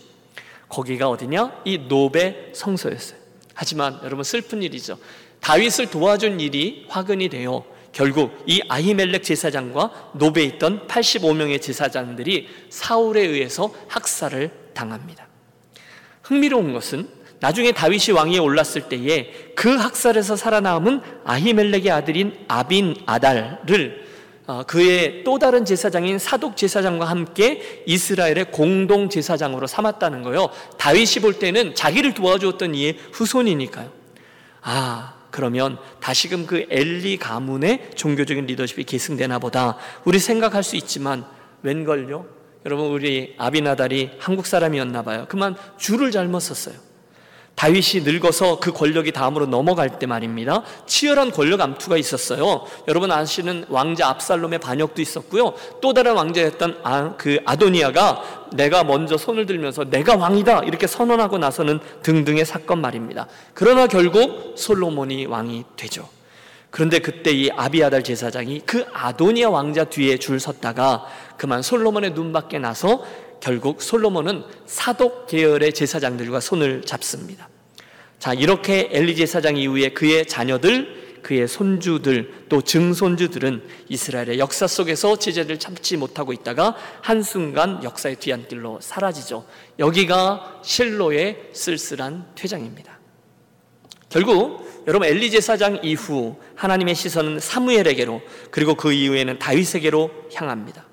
거기가 0.68 1.08
어디냐? 1.08 1.62
이 1.64 1.78
노베 1.88 2.50
성소였어요. 2.52 3.18
하지만 3.54 3.98
여러분 4.04 4.22
슬픈 4.22 4.62
일이죠. 4.62 4.98
다윗을 5.40 5.90
도와준 5.90 6.40
일이 6.40 6.86
화근이 6.88 7.28
되어 7.28 7.64
결국 7.92 8.42
이 8.46 8.60
아히멜렉 8.68 9.22
제사장과 9.22 10.12
노베에 10.14 10.44
있던 10.44 10.86
85명의 10.86 11.60
제사장들이 11.60 12.48
사울에 12.68 13.22
의해서 13.22 13.72
학살을 13.88 14.50
당합니다. 14.74 15.26
흥미로운 16.22 16.72
것은 16.72 17.08
나중에 17.40 17.72
다윗이 17.72 18.14
왕위에 18.14 18.38
올랐을 18.38 18.88
때에 18.88 19.52
그 19.56 19.74
학살에서 19.74 20.36
살아남은 20.36 21.00
아히멜렉의 21.24 21.90
아들인 21.90 22.36
아빈 22.48 22.96
아달을 23.06 24.10
어, 24.46 24.64
그의 24.64 25.22
또 25.22 25.38
다른 25.38 25.64
제사장인 25.64 26.18
사독 26.18 26.56
제사장과 26.56 27.04
함께 27.04 27.84
이스라엘의 27.86 28.50
공동 28.50 29.08
제사장으로 29.08 29.68
삼았다는 29.68 30.22
거요. 30.22 30.50
다윗이 30.76 31.22
볼 31.22 31.38
때는 31.38 31.76
자기를 31.76 32.14
도와주었던 32.14 32.74
이의 32.74 32.98
후손이니까요. 33.12 33.92
아, 34.62 35.14
그러면 35.30 35.78
다시금 36.00 36.46
그 36.46 36.66
엘리 36.70 37.18
가문의 37.18 37.90
종교적인 37.94 38.46
리더십이 38.46 38.84
계승되나 38.84 39.38
보다 39.38 39.76
우리 40.04 40.18
생각할 40.18 40.62
수 40.62 40.76
있지만 40.76 41.24
웬걸요? 41.62 42.26
여러분 42.66 42.86
우리 42.86 43.34
아비나달이 43.38 44.12
한국 44.18 44.46
사람이었나 44.46 45.02
봐요. 45.02 45.26
그만 45.28 45.56
줄을 45.78 46.10
잘못 46.10 46.40
썼어요. 46.40 46.89
다윗이 47.60 48.04
늙어서 48.04 48.58
그 48.58 48.72
권력이 48.72 49.12
다음으로 49.12 49.44
넘어갈 49.44 49.98
때 49.98 50.06
말입니다. 50.06 50.62
치열한 50.86 51.30
권력 51.30 51.60
암투가 51.60 51.98
있었어요. 51.98 52.64
여러분 52.88 53.12
아시는 53.12 53.66
왕자 53.68 54.08
압살롬의 54.08 54.60
반역도 54.60 55.02
있었고요. 55.02 55.52
또 55.82 55.92
다른 55.92 56.14
왕자였던 56.14 56.78
아, 56.82 57.16
그 57.18 57.38
아도니아가 57.44 58.48
내가 58.54 58.82
먼저 58.82 59.18
손을 59.18 59.44
들면서 59.44 59.84
내가 59.84 60.16
왕이다 60.16 60.60
이렇게 60.60 60.86
선언하고 60.86 61.36
나서는 61.36 61.80
등등의 62.02 62.46
사건 62.46 62.80
말입니다. 62.80 63.26
그러나 63.52 63.86
결국 63.86 64.54
솔로몬이 64.56 65.26
왕이 65.26 65.64
되죠. 65.76 66.08
그런데 66.70 66.98
그때 67.00 67.30
이 67.30 67.50
아비아달 67.50 68.02
제사장이 68.02 68.62
그 68.64 68.86
아도니아 68.94 69.50
왕자 69.50 69.84
뒤에 69.84 70.16
줄 70.16 70.40
섰다가 70.40 71.04
그만 71.36 71.60
솔로몬의 71.60 72.12
눈밖에 72.12 72.58
나서 72.58 73.04
결국 73.40 73.82
솔로몬은 73.82 74.44
사독 74.64 75.26
계열의 75.26 75.74
제사장들과 75.74 76.40
손을 76.40 76.86
잡습니다. 76.86 77.49
자, 78.20 78.34
이렇게 78.34 78.90
엘리 78.92 79.16
제 79.16 79.24
사장 79.24 79.56
이후에 79.56 79.88
그의 79.88 80.26
자녀들, 80.26 81.20
그의 81.22 81.48
손주들, 81.48 82.44
또 82.50 82.60
증손주들은 82.60 83.62
이스라엘의 83.88 84.38
역사 84.38 84.66
속에서 84.66 85.16
제재를 85.16 85.58
참지 85.58 85.96
못하고 85.96 86.34
있다가 86.34 86.76
한순간 87.00 87.82
역사의 87.82 88.16
뒤안길로 88.16 88.78
사라지죠. 88.82 89.46
여기가 89.78 90.60
실로의 90.62 91.48
쓸쓸한 91.54 92.26
퇴장입니다. 92.34 93.00
결국 94.10 94.84
여러분 94.86 95.08
엘리 95.08 95.30
제 95.30 95.40
사장 95.40 95.80
이후 95.82 96.36
하나님의 96.56 96.94
시선은 96.94 97.40
사무엘에게로 97.40 98.20
그리고 98.50 98.74
그 98.74 98.92
이후에는 98.92 99.38
다윗에게로 99.38 100.10
향합니다. 100.34 100.89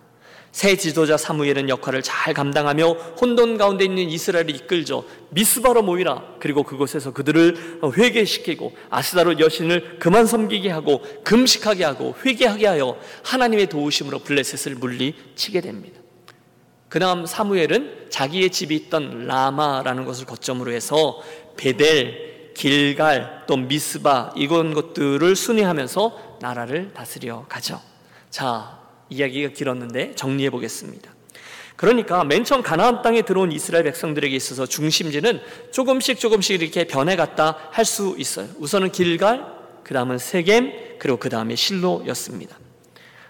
새 0.52 0.76
지도자 0.76 1.18
사무엘은 1.18 1.70
역할을 1.70 2.02
잘 2.02 2.34
감당하며 2.34 2.92
혼돈 3.22 3.58
가운데 3.58 3.86
있는 3.86 4.10
이스라엘을 4.10 4.56
이끌죠. 4.56 5.06
미스바로 5.30 5.84
모이라. 5.84 6.24
그리고 6.40 6.64
그곳에서 6.64 7.14
그들을 7.14 7.82
회개시키고 7.96 8.76
아스다로 8.90 9.40
여신을 9.40 10.00
그만 10.00 10.26
섬기게 10.26 10.70
하고 10.70 11.02
금식하게 11.24 11.84
하고 11.84 12.16
회개하게 12.26 12.68
하여 12.68 12.98
하나님의 13.24 13.68
도우심으로 13.68 14.20
블레셋을 14.20 14.78
물리치게 14.78 15.62
됩니다. 15.62 16.00
그 16.90 17.00
다음 17.00 17.26
사무엘은 17.26 18.08
자기의 18.10 18.50
집이 18.50 18.76
있던 18.76 19.28
라마라는 19.28 20.06
것을 20.06 20.26
거점으로 20.26 20.72
해서 20.72 21.22
베델, 21.58 22.54
길갈 22.56 23.44
또 23.46 23.58
미스바 23.58 24.34
이건 24.36 24.74
것들을 24.74 25.36
순회하면서 25.36 26.38
나라를 26.42 26.94
다스려 26.94 27.46
가죠. 27.48 27.80
자, 28.30 28.80
이야기가 29.10 29.50
길었는데 29.54 30.16
정리해 30.16 30.50
보겠습니다. 30.50 31.12
그러니까 31.76 32.24
맨 32.24 32.44
처음 32.44 32.64
가나안 32.64 33.04
땅에 33.04 33.22
들어온 33.22 33.52
이스라엘 33.52 33.84
백성들에게 33.84 34.36
있어서 34.36 34.66
중심지는 34.66 35.40
조금씩 35.72 36.20
조금씩 36.20 36.62
이렇게 36.62 36.86
변해갔다 36.86 37.70
할 37.72 37.86
수 37.86 38.16
있어요. 38.18 38.48
우선은 38.58 38.92
길갈, 38.92 39.46
그 39.84 39.94
다음은 39.94 40.18
세겜, 40.18 40.98
그리고 41.00 41.18
그 41.18 41.30
다음에 41.30 41.56
실로였습니다. 41.56 42.58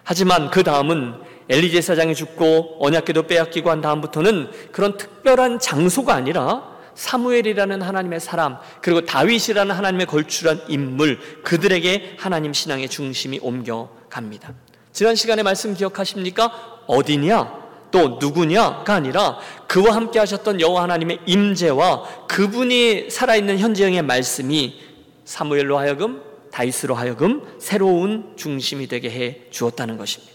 하지만 0.04 0.50
그 0.50 0.64
다음은 0.64 1.16
엘리제 1.50 1.82
사장이 1.82 2.16
죽고 2.16 2.78
언약궤도 2.80 3.24
빼앗기고 3.24 3.70
한 3.70 3.82
다음부터는 3.82 4.50
그런 4.72 4.98
특별한 4.98 5.60
장소가 5.60 6.14
아니라 6.14 6.78
사무엘이라는 6.96 7.82
하나님의 7.82 8.20
사람 8.20 8.58
그리고 8.82 9.02
다윗이라는 9.02 9.76
하나님의 9.76 10.08
걸출한 10.08 10.62
인물 10.68 11.20
그들에게 11.44 12.16
하나님 12.18 12.54
신앙의 12.54 12.90
중심이 12.90 13.40
옮겨갑니다. 13.42 14.54
지난 14.98 15.14
시간에 15.14 15.44
말씀 15.44 15.76
기억하십니까? 15.76 16.82
어디냐? 16.88 17.68
또 17.92 18.18
누구냐가 18.20 18.96
아니라 18.96 19.38
그와 19.68 19.94
함께 19.94 20.18
하셨던 20.18 20.60
여호와 20.60 20.82
하나님의 20.82 21.20
임재와 21.28 22.26
그분이 22.26 23.12
살아있는 23.12 23.60
현재형의 23.60 24.02
말씀이 24.02 24.82
사무엘로 25.24 25.78
하여금 25.78 26.24
다윗으로 26.52 26.96
하여금 26.96 27.44
새로운 27.60 28.34
중심이 28.38 28.88
되게 28.88 29.12
해 29.12 29.42
주었다는 29.52 29.98
것입니다. 29.98 30.34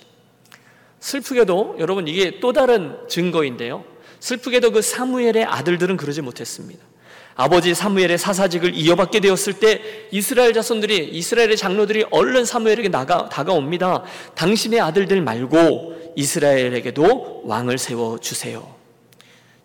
슬프게도 1.01 1.79
여러분 1.81 2.07
이게 2.07 2.39
또 2.39 2.53
다른 2.53 2.97
증거인데요. 3.09 3.83
슬프게도 4.21 4.71
그 4.71 4.81
사무엘의 4.81 5.45
아들들은 5.45 5.97
그러지 5.97 6.23
못했습니다. 6.23 6.85
아버지 7.35 7.75
사무엘의 7.75 8.19
사사직을 8.19 8.75
이어받게 8.75 9.21
되었을 9.21 9.55
때 9.55 9.81
이스라엘 10.11 10.53
자손들이 10.53 11.09
이스라엘의 11.13 11.57
장로들이 11.57 12.07
얼른 12.11 12.45
사무엘에게 12.45 12.89
나가 12.89 13.29
다가옵니다. 13.29 14.03
당신의 14.35 14.81
아들들 14.81 15.23
말고 15.23 16.13
이스라엘에게도 16.17 17.43
왕을 17.45 17.79
세워 17.79 18.19
주세요. 18.19 18.75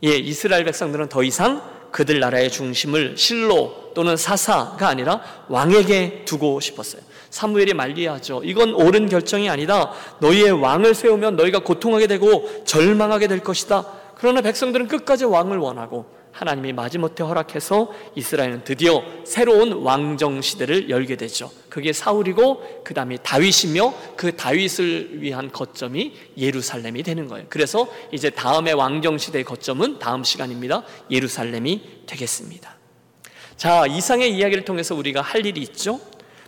예, 0.03 0.15
이스라엘 0.15 0.63
백성들은 0.63 1.09
더 1.09 1.23
이상 1.23 1.61
그들 1.91 2.19
나라의 2.19 2.51
중심을 2.51 3.17
실로 3.17 3.91
또는 3.95 4.15
사사가 4.15 4.87
아니라 4.87 5.21
왕에게 5.49 6.23
두고 6.25 6.59
싶었어요. 6.59 7.01
사무엘이 7.29 7.73
말리하죠. 7.73 8.41
이건 8.43 8.73
옳은 8.73 9.09
결정이 9.09 9.49
아니다. 9.49 9.91
너희의 10.19 10.51
왕을 10.51 10.93
세우면 10.93 11.35
너희가 11.35 11.59
고통하게 11.59 12.07
되고 12.07 12.63
절망하게 12.65 13.27
될 13.27 13.39
것이다. 13.39 13.85
그러나 14.15 14.41
백성들은 14.41 14.87
끝까지 14.87 15.25
왕을 15.25 15.57
원하고 15.57 16.16
하나님이 16.37 16.71
마지못해 16.71 17.23
허락해서 17.23 17.91
이스라엘은 18.13 18.63
드디어 18.63 19.01
새로운 19.25 19.73
왕정 19.73 20.41
시대를 20.41 20.87
열게 20.87 21.15
되죠. 21.15 21.49
그게 21.67 21.91
사울이고 21.93 22.83
그 22.83 22.93
다음에 22.93 23.17
다윗이며 23.17 23.93
그 24.15 24.35
다윗을 24.35 25.23
위한 25.23 25.51
거점이 25.51 26.13
예루살렘이 26.37 27.01
되는 27.01 27.27
거예요. 27.27 27.47
그래서 27.49 27.87
이제 28.11 28.29
다음의 28.29 28.75
왕정 28.75 29.17
시대의 29.17 29.45
거점은 29.45 29.97
다음 29.97 30.23
시간입니다. 30.23 30.83
예루살렘이 31.09 31.81
되겠습니다. 32.05 32.75
자, 33.55 33.87
이상의 33.87 34.35
이야기를 34.37 34.63
통해서 34.63 34.93
우리가 34.93 35.21
할 35.21 35.43
일이 35.43 35.61
있죠. 35.61 35.99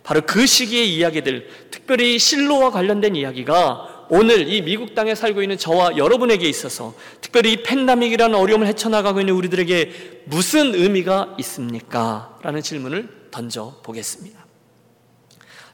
바로 0.04 0.20
그 0.20 0.46
시기의 0.46 0.94
이야기들, 0.94 1.48
특별히 1.72 2.16
실로와 2.16 2.70
관련된 2.70 3.16
이야기가 3.16 3.99
오늘 4.12 4.52
이 4.52 4.60
미국 4.60 4.96
땅에 4.96 5.14
살고 5.14 5.40
있는 5.40 5.56
저와 5.56 5.96
여러분에게 5.96 6.48
있어서 6.48 6.94
특별히 7.20 7.52
이 7.52 7.62
팬데믹이라는 7.62 8.36
어려움을 8.36 8.66
헤쳐나가고 8.66 9.20
있는 9.20 9.34
우리들에게 9.34 10.24
무슨 10.24 10.74
의미가 10.74 11.36
있습니까? 11.38 12.36
라는 12.42 12.60
질문을 12.60 13.28
던져 13.30 13.80
보겠습니다. 13.84 14.44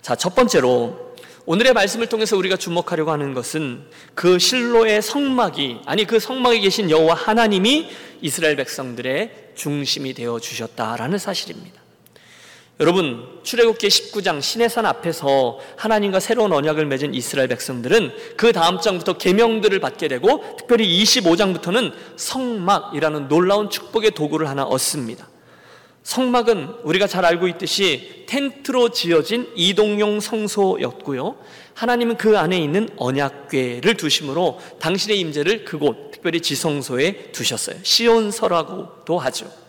자, 0.02 0.14
첫 0.14 0.34
번째로 0.34 1.14
오늘의 1.46 1.72
말씀을 1.72 2.08
통해서 2.08 2.36
우리가 2.36 2.56
주목하려고 2.56 3.10
하는 3.10 3.32
것은 3.32 3.86
그 4.14 4.38
실로의 4.38 5.00
성막이 5.00 5.80
아니 5.86 6.04
그 6.04 6.20
성막에 6.20 6.60
계신 6.60 6.90
여호와 6.90 7.14
하나님이 7.14 7.88
이스라엘 8.20 8.56
백성들의 8.56 9.52
중심이 9.54 10.12
되어 10.12 10.40
주셨다라는 10.40 11.16
사실입니다. 11.18 11.75
여러분 12.78 13.40
출애굽기 13.42 13.88
19장 13.88 14.42
시내산 14.42 14.84
앞에서 14.84 15.58
하나님과 15.76 16.20
새로운 16.20 16.52
언약을 16.52 16.84
맺은 16.84 17.14
이스라엘 17.14 17.48
백성들은 17.48 18.12
그 18.36 18.52
다음 18.52 18.78
장부터 18.78 19.14
계명들을 19.14 19.80
받게 19.80 20.08
되고 20.08 20.44
특별히 20.58 21.02
25장부터는 21.02 21.94
성막이라는 22.16 23.28
놀라운 23.28 23.70
축복의 23.70 24.10
도구를 24.10 24.48
하나 24.48 24.64
얻습니다. 24.64 25.26
성막은 26.02 26.80
우리가 26.84 27.06
잘 27.06 27.24
알고 27.24 27.48
있듯이 27.48 28.26
텐트로 28.28 28.90
지어진 28.90 29.50
이동용 29.56 30.20
성소였고요. 30.20 31.36
하나님은 31.72 32.18
그 32.18 32.38
안에 32.38 32.58
있는 32.58 32.90
언약궤를 32.96 33.96
두심으로 33.96 34.60
당신의 34.80 35.18
임재를 35.18 35.64
그곳 35.64 36.10
특별히 36.12 36.40
지성소에 36.40 37.32
두셨어요. 37.32 37.76
시온서라고도 37.82 39.18
하죠. 39.18 39.65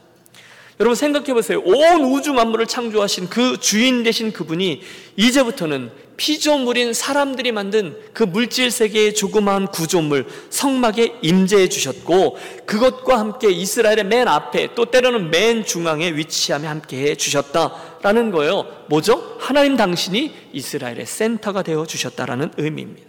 여러분 0.80 0.96
생각해 0.96 1.34
보세요. 1.34 1.60
온 1.60 2.04
우주 2.04 2.34
만물을 2.34 2.68
창조하신 2.68 3.30
그 3.30 3.58
주인 3.60 4.04
되신 4.04 4.32
그분이 4.32 4.82
이제부터는 5.16 5.90
피조물인 6.18 6.94
사람들이 6.94 7.52
만든 7.52 7.96
그 8.14 8.24
물질 8.24 8.70
세계의 8.70 9.14
조그마한 9.16 9.68
구조물 9.68 10.28
성막에 10.50 11.18
임재해 11.22 11.70
주셨고 11.70 12.38
그것과 12.66 13.20
함께 13.20 13.50
이스라엘의 13.50 14.04
맨 14.06 14.28
앞에 14.28 14.70
또 14.76 14.86
때로는 14.86 15.32
맨 15.32 15.64
중앙에 15.64 16.12
위치하며 16.12 16.70
함께 16.70 16.98
해 16.98 17.16
주셨다라는 17.16 18.32
거예요. 18.32 18.66
뭐죠? 18.90 19.38
하나님 19.40 19.78
당신이 19.78 20.34
이스라엘의 20.54 21.06
센터가 21.06 21.64
되어 21.64 21.86
주셨다라는 21.86 22.52
의미입니다. 22.58 23.07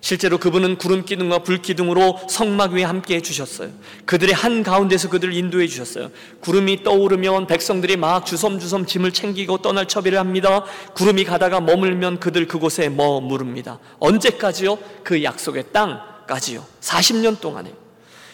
실제로 0.00 0.38
그분은 0.38 0.76
구름 0.78 1.04
기둥과 1.04 1.40
불 1.40 1.62
기둥으로 1.62 2.20
성막 2.28 2.72
위에 2.72 2.84
함께 2.84 3.16
해 3.16 3.20
주셨어요. 3.20 3.70
그들의 4.04 4.34
한 4.34 4.62
가운데서 4.62 5.08
그들을 5.08 5.34
인도해 5.34 5.66
주셨어요. 5.66 6.10
구름이 6.40 6.84
떠오르면 6.84 7.46
백성들이 7.46 7.96
막 7.96 8.24
주섬주섬 8.24 8.86
짐을 8.86 9.12
챙기고 9.12 9.58
떠날 9.58 9.88
처비를 9.88 10.18
합니다. 10.18 10.64
구름이 10.94 11.24
가다가 11.24 11.60
머물면 11.60 12.20
그들 12.20 12.46
그곳에 12.46 12.88
머무릅니다. 12.88 13.78
언제까지요? 13.98 14.78
그 15.02 15.24
약속의 15.24 15.64
땅까지요. 15.72 16.64
40년 16.80 17.40
동안에. 17.40 17.72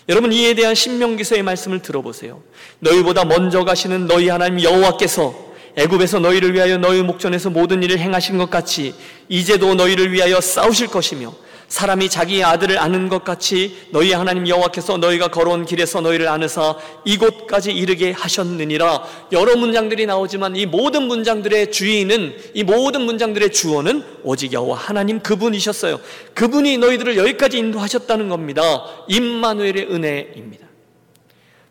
여러분 0.09 0.33
이에 0.33 0.55
대한 0.55 0.75
신명기서의 0.75 1.42
말씀을 1.42 1.81
들어보세요. 1.81 2.42
너희보다 2.81 3.25
먼저 3.25 3.64
가시는 3.64 4.07
너희 4.07 4.29
하나님 4.29 4.62
여호와께서 4.62 5.53
애굽에서 5.77 6.18
너희를 6.18 6.53
위하여 6.55 6.77
너희 6.77 7.03
목전에서 7.03 7.51
모든 7.51 7.83
일을 7.83 7.98
행하신 7.98 8.37
것 8.37 8.51
같이 8.51 8.94
이제도 9.29 9.75
너희를 9.75 10.12
위하여 10.12 10.40
싸우실 10.40 10.88
것이며 10.88 11.33
사람이 11.72 12.11
자기의 12.11 12.44
아들을 12.44 12.78
아는 12.78 13.08
것 13.08 13.24
같이 13.24 13.78
너희 13.92 14.12
하나님 14.12 14.46
여호와께서 14.46 14.98
너희가 14.98 15.28
걸어온 15.28 15.64
길에서 15.64 16.02
너희를 16.02 16.28
아느사 16.28 16.76
이곳까지 17.06 17.72
이르게 17.72 18.11
하셨느니라. 18.11 19.02
여러 19.32 19.56
문장들이 19.56 20.04
나오지만 20.04 20.54
이 20.54 20.66
모든 20.66 21.04
문장들의 21.04 21.72
주인은 21.72 22.37
이 22.52 22.62
모든 22.62 23.00
문장들의 23.00 23.52
주어는 23.52 24.04
오직 24.22 24.52
여호와 24.52 24.76
하나님 24.76 25.20
그분이셨어요. 25.20 25.98
그분이 26.35 26.76
너희들을 26.76 27.16
여기까지 27.16 27.56
인도하셨다는 27.56 28.28
겁니다. 28.28 28.62
임마누엘의 29.08 29.87
은혜입니다. 29.90 30.66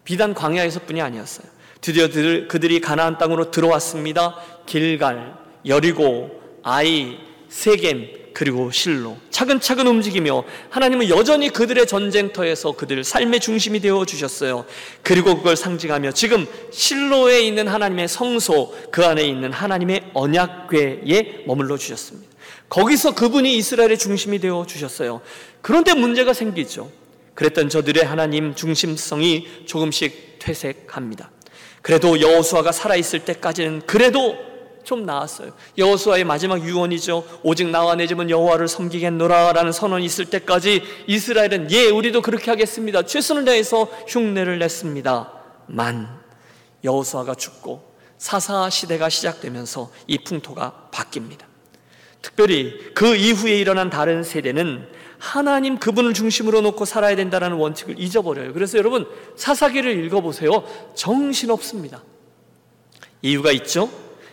비단 0.03 0.33
광야에서뿐이 0.33 0.99
아니었어요. 0.99 1.45
드디어 1.79 2.07
그들이 2.47 2.81
가나안 2.81 3.19
땅으로 3.19 3.51
들어왔습니다. 3.51 4.35
길갈 4.65 5.35
여리고 5.67 6.31
아이 6.63 7.19
세겜 7.49 8.20
그리고 8.33 8.71
실로 8.71 9.17
차근차근 9.29 9.87
움직이며 9.87 10.43
하나님은 10.69 11.09
여전히 11.09 11.49
그들의 11.49 11.85
전쟁터에서 11.87 12.73
그들 12.73 13.03
삶의 13.03 13.39
중심이 13.39 13.79
되어 13.79 14.05
주셨어요. 14.05 14.65
그리고 15.03 15.37
그걸 15.37 15.55
상징하며 15.55 16.11
지금 16.11 16.47
실로에 16.71 17.41
있는 17.41 17.67
하나님의 17.67 18.07
성소 18.07 18.75
그 18.91 19.05
안에 19.05 19.23
있는 19.23 19.51
하나님의 19.51 20.11
언약궤에 20.13 21.43
머물러 21.45 21.77
주셨습니다. 21.77 22.29
거기서 22.69 23.15
그분이 23.15 23.57
이스라엘의 23.57 23.97
중심이 23.97 24.39
되어 24.39 24.65
주셨어요. 24.65 25.21
그런데 25.61 25.93
문제가 25.93 26.33
생기죠. 26.33 26.89
그랬던 27.35 27.69
저들의 27.69 28.03
하나님 28.03 28.55
중심성이 28.55 29.47
조금씩 29.65 30.39
퇴색합니다. 30.39 31.31
그래도 31.81 32.21
여호수아가 32.21 32.71
살아 32.71 32.95
있을 32.95 33.19
때까지는 33.25 33.81
그래도 33.85 34.50
좀 34.83 35.05
나았어요. 35.05 35.51
여호수아의 35.77 36.23
마지막 36.23 36.63
유언이죠. 36.63 37.39
오직 37.43 37.67
나와 37.69 37.95
내 37.95 38.07
집은 38.07 38.29
여호와를 38.29 38.67
섬기겠노라라는 38.67 39.71
선언이 39.71 40.05
있을 40.05 40.25
때까지 40.25 40.83
이스라엘은 41.07 41.71
예, 41.71 41.89
우리도 41.89 42.21
그렇게 42.21 42.51
하겠습니다. 42.51 43.03
최선을 43.03 43.45
다해서 43.45 43.87
흉내를 44.07 44.59
냈습니다. 44.59 45.31
만 45.67 46.19
여호수아가 46.83 47.35
죽고 47.35 47.91
사사 48.17 48.69
시대가 48.69 49.09
시작되면서 49.09 49.91
이 50.07 50.17
풍토가 50.19 50.89
바뀝니다. 50.91 51.51
특별히 52.21 52.93
그 52.93 53.15
이후에 53.15 53.57
일어난 53.57 53.89
다른 53.89 54.23
세대는 54.23 54.87
하나님 55.17 55.77
그분을 55.77 56.13
중심으로 56.13 56.61
놓고 56.61 56.85
살아야 56.85 57.15
된다는 57.15 57.53
원칙을 57.53 57.99
잊어버려요. 57.99 58.53
그래서 58.53 58.77
여러분 58.77 59.07
사사기를 59.35 60.03
읽어보세요. 60.05 60.63
정신없습니다. 60.95 62.03
이유가 63.21 63.51
있죠? 63.51 63.89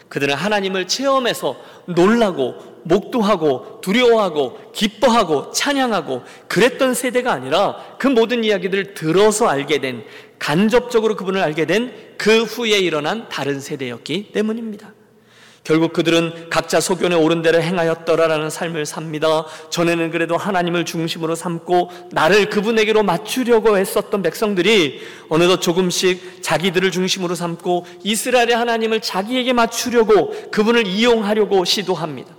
그들은 0.08 0.34
하나님을 0.34 0.88
체험해서 0.88 1.56
놀라고 1.86 2.54
목도하고 2.84 3.80
두려워하고 3.82 4.72
기뻐하고 4.72 5.50
찬양하고 5.52 6.22
그랬던 6.48 6.94
세대가 6.94 7.32
아니라 7.32 7.76
그 7.98 8.06
모든 8.06 8.44
이야기들을 8.44 8.94
들어서 8.94 9.48
알게 9.48 9.78
된 9.78 10.04
간접적으로 10.38 11.16
그분을 11.16 11.42
알게 11.42 11.66
된 11.66 12.08
그 12.18 12.42
후에 12.42 12.80
일어난 12.80 13.28
다른 13.28 13.60
세대였기 13.60 14.32
때문입니다. 14.32 14.92
결국 15.68 15.92
그들은 15.92 16.48
각자 16.48 16.80
소견에 16.80 17.14
옳은 17.14 17.42
대로 17.42 17.60
행하였더라라는 17.60 18.48
삶을 18.48 18.86
삽니다. 18.86 19.44
전에는 19.68 20.10
그래도 20.10 20.38
하나님을 20.38 20.86
중심으로 20.86 21.34
삼고 21.34 21.90
나를 22.10 22.48
그분에게로 22.48 23.02
맞추려고 23.02 23.76
했었던 23.76 24.22
백성들이 24.22 25.02
어느덧 25.28 25.60
조금씩 25.60 26.42
자기들을 26.42 26.90
중심으로 26.90 27.34
삼고 27.34 27.84
이스라엘의 28.02 28.56
하나님을 28.56 29.02
자기에게 29.02 29.52
맞추려고 29.52 30.34
그분을 30.50 30.86
이용하려고 30.86 31.66
시도합니다. 31.66 32.34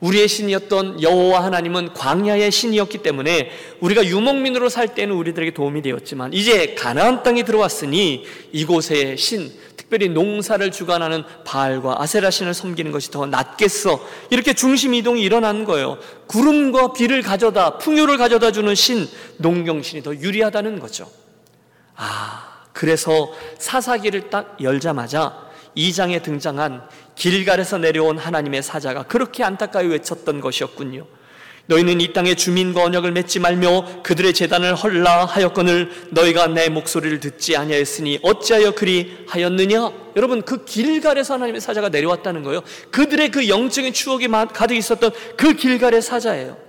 우리의 0.00 0.28
신이었던 0.28 1.02
여호와 1.02 1.44
하나님은 1.44 1.94
광야의 1.94 2.50
신이었기 2.50 2.98
때문에 2.98 3.50
우리가 3.80 4.04
유목민으로 4.04 4.68
살 4.68 4.94
때는 4.94 5.14
우리들에게 5.14 5.52
도움이 5.54 5.82
되었지만 5.82 6.32
이제 6.32 6.74
가나안 6.74 7.22
땅에 7.22 7.42
들어왔으니 7.44 8.24
이곳의 8.52 9.16
신 9.16 9.52
특별히 9.76 10.08
농사를 10.08 10.70
주관하는 10.70 11.24
바알과 11.44 12.02
아세라 12.02 12.30
신을 12.30 12.54
섬기는 12.54 12.90
것이 12.92 13.10
더 13.10 13.26
낫겠어. 13.26 14.04
이렇게 14.30 14.52
중심 14.52 14.94
이동이 14.94 15.22
일어난 15.22 15.64
거예요. 15.64 15.98
구름과 16.26 16.92
비를 16.92 17.22
가져다 17.22 17.78
풍요를 17.78 18.16
가져다 18.16 18.50
주는 18.50 18.74
신 18.74 19.08
농경신이 19.38 20.02
더 20.02 20.14
유리하다는 20.14 20.80
거죠. 20.80 21.08
아, 21.96 22.62
그래서 22.72 23.32
사사기를 23.58 24.30
딱 24.30 24.56
열자마자 24.60 25.43
2장에 25.76 26.22
등장한 26.22 26.82
길갈에서 27.14 27.78
내려온 27.78 28.18
하나님의 28.18 28.62
사자가 28.62 29.04
그렇게 29.04 29.44
안타까이 29.44 29.86
외쳤던 29.86 30.40
것이었군요. 30.40 31.06
너희는 31.66 32.00
이 32.02 32.12
땅의 32.12 32.36
주민과 32.36 32.82
언약을 32.82 33.12
맺지 33.12 33.40
말며 33.40 34.02
그들의 34.02 34.34
재단을 34.34 34.74
헐라 34.74 35.24
하였거늘 35.24 36.08
너희가 36.10 36.48
내 36.48 36.68
목소리를 36.68 37.20
듣지 37.20 37.56
아니하였으니 37.56 38.20
어찌하여 38.22 38.72
그리 38.72 39.24
하였느냐? 39.28 39.90
여러분 40.16 40.42
그 40.42 40.64
길갈에서 40.64 41.34
하나님의 41.34 41.62
사자가 41.62 41.88
내려왔다는 41.88 42.42
거예요. 42.42 42.60
그들의 42.90 43.30
그 43.30 43.48
영적인 43.48 43.94
추억이 43.94 44.28
가득 44.28 44.74
있었던 44.74 45.10
그 45.36 45.54
길갈의 45.54 46.02
사자예요. 46.02 46.64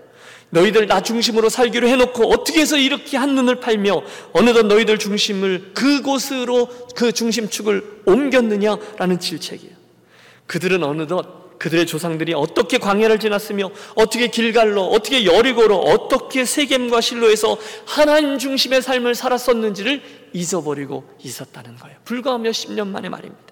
너희들 0.49 0.87
나 0.87 1.01
중심으로 1.01 1.49
살기로 1.49 1.87
해놓고 1.87 2.29
어떻게 2.31 2.61
해서 2.61 2.77
이렇게 2.77 3.17
한눈을 3.17 3.59
팔며 3.59 4.03
어느덧 4.33 4.63
너희들 4.63 4.99
중심을 4.99 5.71
그곳으로 5.73 6.69
그 6.95 7.11
중심축을 7.11 8.03
옮겼느냐라는 8.05 9.19
질책이에요. 9.19 9.75
그들은 10.47 10.83
어느덧 10.83 11.45
그들의 11.57 11.85
조상들이 11.85 12.33
어떻게 12.33 12.77
광야를 12.77 13.19
지났으며 13.19 13.71
어떻게 13.95 14.27
길갈로 14.27 14.83
어떻게 14.83 15.25
여리고로 15.25 15.77
어떻게 15.79 16.45
세겜과 16.45 17.01
실로에서 17.01 17.57
하나님 17.85 18.37
중심의 18.37 18.81
삶을 18.81 19.15
살았었는지를 19.15 20.01
잊어버리고 20.33 21.09
있었다는 21.23 21.77
거예요. 21.77 21.97
불과 22.03 22.37
몇십 22.37 22.73
년 22.73 22.91
만의 22.91 23.09
말입니다. 23.09 23.43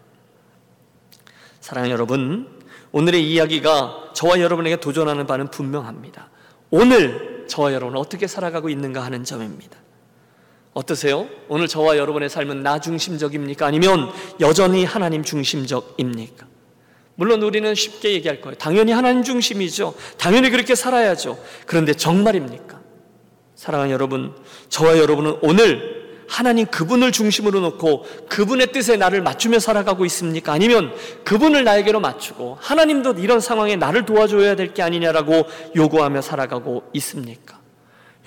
사랑하는 1.62 1.94
여러분, 1.94 2.62
오늘의 2.92 3.26
이야기가 3.32 4.12
저와 4.14 4.42
여러분에게 4.42 4.76
도전하는 4.76 5.26
바는 5.26 5.50
분명합니다. 5.50 6.30
오늘 6.76 7.46
저와 7.48 7.72
여러분은 7.72 8.00
어떻게 8.00 8.26
살아가고 8.26 8.68
있는가 8.68 9.06
하는 9.06 9.24
점입니다. 9.24 9.78
어떠세요? 10.74 11.28
오늘 11.48 11.68
저와 11.68 11.98
여러분의 11.98 12.32
삶은 12.32 12.64
나 12.64 12.82
중심적입니까? 12.82 13.68
아니면 13.68 14.10
여전히 14.40 14.84
하나님 14.84 15.22
중심적입니까? 15.22 16.48
물론 17.14 17.44
우리는 17.44 17.76
쉽게 17.76 18.14
얘기할 18.14 18.42
거예요. 18.42 18.58
당연히 18.58 18.92
하나님 18.92 19.22
중심이죠. 19.22 19.94
당연히 20.18 20.50
그렇게 20.50 20.74
살아야죠. 20.74 21.38
그런데 21.68 21.94
정말입니까? 21.94 22.82
사랑하는 23.54 23.94
여러분, 23.94 24.34
저와 24.70 24.98
여러분은 24.98 25.38
오늘 25.44 26.03
하나님 26.34 26.66
그분을 26.66 27.12
중심으로 27.12 27.60
놓고 27.60 28.08
그분의 28.28 28.72
뜻에 28.72 28.98
나를 28.98 29.22
맞추며 29.22 29.60
살아가고 29.60 30.04
있습니까? 30.06 30.52
아니면 30.52 30.92
그분을 31.24 31.64
나에게로 31.64 32.00
맞추고 32.00 32.58
하나님도 32.60 33.20
이런 33.20 33.40
상황에 33.40 33.76
나를 33.76 34.06
도와줘야 34.08 34.56
될 34.56 34.74
게 34.74 34.82
아니냐라고 34.82 35.46
요구하며 35.76 36.24
살아가고 36.24 36.90
있습니까? 36.94 37.60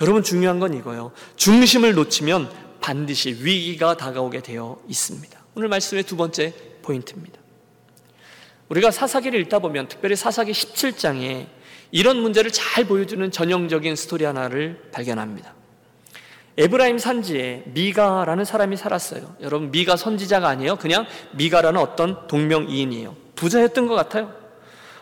여러분 0.00 0.22
중요한 0.22 0.60
건 0.60 0.74
이거예요. 0.74 1.10
중심을 1.34 1.94
놓치면 1.94 2.48
반드시 2.80 3.30
위기가 3.40 3.96
다가오게 3.96 4.40
되어 4.42 4.78
있습니다. 4.86 5.36
오늘 5.56 5.66
말씀의 5.68 6.04
두 6.04 6.16
번째 6.16 6.54
포인트입니다. 6.82 7.40
우리가 8.68 8.92
사사기를 8.92 9.40
읽다 9.40 9.58
보면 9.58 9.88
특별히 9.88 10.14
사사기 10.14 10.52
17장에 10.52 11.46
이런 11.90 12.20
문제를 12.20 12.52
잘 12.52 12.84
보여주는 12.84 13.28
전형적인 13.32 13.96
스토리 13.96 14.24
하나를 14.24 14.90
발견합니다. 14.92 15.56
에브라임 16.58 16.98
산지에 16.98 17.64
미가라는 17.66 18.44
사람이 18.44 18.76
살았어요. 18.76 19.36
여러분 19.40 19.70
미가 19.70 19.96
선지자가 19.96 20.48
아니에요. 20.48 20.76
그냥 20.76 21.06
미가라는 21.32 21.80
어떤 21.80 22.26
동명이인이에요. 22.26 23.14
부자였던 23.34 23.86
것 23.86 23.94
같아요. 23.94 24.32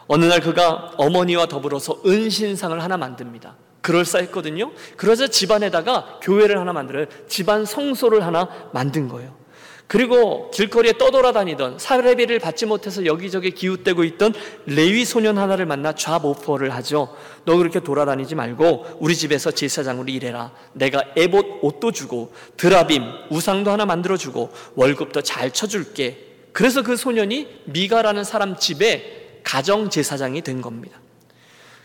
어느 0.06 0.24
날 0.24 0.40
그가 0.40 0.92
어머니와 0.96 1.46
더불어서 1.46 2.00
은신상을 2.04 2.82
하나 2.82 2.96
만듭니다. 2.96 3.56
그럴싸했거든요. 3.80 4.72
그러자 4.96 5.28
집안에다가 5.28 6.18
교회를 6.22 6.58
하나 6.58 6.72
만들어요. 6.72 7.06
집안 7.28 7.64
성소를 7.64 8.24
하나 8.24 8.48
만든 8.72 9.08
거예요. 9.08 9.43
그리고 9.86 10.50
길거리에 10.50 10.94
떠돌아다니던 10.98 11.78
사례비를 11.78 12.38
받지 12.38 12.66
못해서 12.66 13.04
여기저기 13.04 13.50
기웃대고 13.50 14.04
있던 14.04 14.32
레위 14.66 15.04
소년 15.04 15.38
하나를 15.38 15.66
만나 15.66 15.94
좌보포를 15.94 16.70
하죠. 16.76 17.14
너 17.44 17.56
그렇게 17.56 17.80
돌아다니지 17.80 18.34
말고 18.34 18.98
우리 19.00 19.14
집에서 19.14 19.50
제사장으로 19.50 20.08
일해라. 20.08 20.52
내가 20.72 21.02
에봇 21.16 21.58
옷도 21.62 21.92
주고 21.92 22.32
드라빔 22.56 23.04
우상도 23.30 23.70
하나 23.70 23.84
만들어 23.84 24.16
주고 24.16 24.50
월급도 24.74 25.22
잘 25.22 25.50
쳐줄게. 25.50 26.32
그래서 26.52 26.82
그 26.82 26.96
소년이 26.96 27.62
미가라는 27.66 28.24
사람 28.24 28.56
집에 28.56 29.40
가정 29.42 29.90
제사장이 29.90 30.40
된 30.40 30.62
겁니다. 30.62 30.98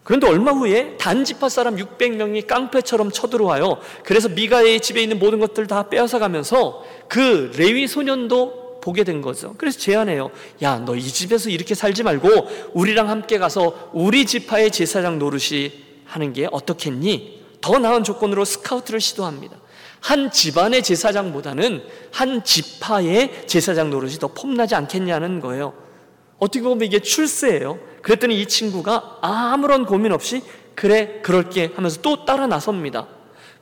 그런데 0.03 0.27
얼마 0.27 0.51
후에 0.51 0.97
단지파 0.97 1.49
사람 1.49 1.75
600명이 1.75 2.47
깡패처럼 2.47 3.11
쳐들어와요. 3.11 3.79
그래서 4.03 4.29
미가의 4.29 4.79
집에 4.81 5.01
있는 5.03 5.19
모든 5.19 5.39
것들 5.39 5.67
다 5.67 5.89
빼앗아 5.89 6.19
가면서 6.19 6.83
그 7.07 7.51
레위 7.57 7.87
소년도 7.87 8.79
보게 8.81 9.03
된 9.03 9.21
거죠. 9.21 9.55
그래서 9.57 9.77
제안해요. 9.79 10.31
야, 10.61 10.77
너 10.79 10.95
이 10.95 11.01
집에서 11.01 11.49
이렇게 11.49 11.75
살지 11.75 12.03
말고 12.03 12.29
우리랑 12.73 13.09
함께 13.09 13.37
가서 13.37 13.91
우리 13.93 14.25
지파의 14.25 14.71
제사장 14.71 15.19
노릇이 15.19 15.71
하는 16.05 16.33
게 16.33 16.47
어떻겠니? 16.51 17.39
더 17.61 17.77
나은 17.77 18.03
조건으로 18.03 18.45
스카우트를 18.45 19.01
시도합니다. 19.01 19.57
한 19.99 20.31
집안의 20.31 20.81
제사장보다는 20.81 21.83
한 22.11 22.43
지파의 22.43 23.47
제사장 23.47 23.89
노릇이 23.89 24.13
더 24.13 24.27
폼나지 24.29 24.75
않겠냐는 24.75 25.41
거예요. 25.41 25.73
어떻게 26.39 26.61
보면 26.61 26.85
이게 26.85 26.99
출세예요. 26.99 27.79
그랬더니 28.01 28.39
이 28.41 28.45
친구가 28.47 29.17
아무런 29.21 29.85
고민 29.85 30.11
없이 30.11 30.41
그래 30.75 31.19
그럴게 31.21 31.71
하면서 31.75 32.01
또 32.01 32.25
따라 32.25 32.47
나섭니다. 32.47 33.07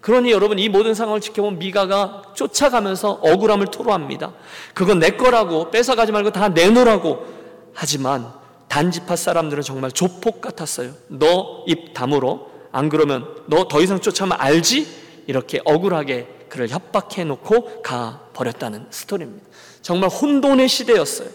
그러니 0.01 0.31
여러분 0.31 0.59
이 0.59 0.69
모든 0.69 0.93
상황을 0.93 1.19
지켜본 1.21 1.57
미가가 1.59 2.33
쫓아가면서 2.35 3.13
억울함을 3.23 3.67
토로합니다. 3.67 4.33
그건 4.73 4.99
내 4.99 5.09
거라고 5.11 5.71
뺏어가지 5.71 6.11
말고 6.11 6.31
다 6.31 6.49
내놓으라고 6.49 7.25
하지만 7.73 8.31
단지파 8.67 9.15
사람들은 9.15 9.63
정말 9.63 9.91
조폭 9.91 10.39
같았어요. 10.41 10.91
너 11.07 11.65
입 11.67 11.93
다물어. 11.93 12.47
안 12.71 12.89
그러면 12.89 13.25
너 13.47 13.67
더 13.67 13.81
이상 13.81 13.99
쫓아면 13.99 14.37
알지? 14.39 14.87
이렇게 15.25 15.59
억울하게 15.65 16.27
그를 16.49 16.69
협박해 16.69 17.23
놓고 17.25 17.81
가 17.81 18.21
버렸다는 18.33 18.85
스토리입니다. 18.91 19.45
정말 19.81 20.09
혼돈의 20.09 20.67
시대였어요. 20.69 21.27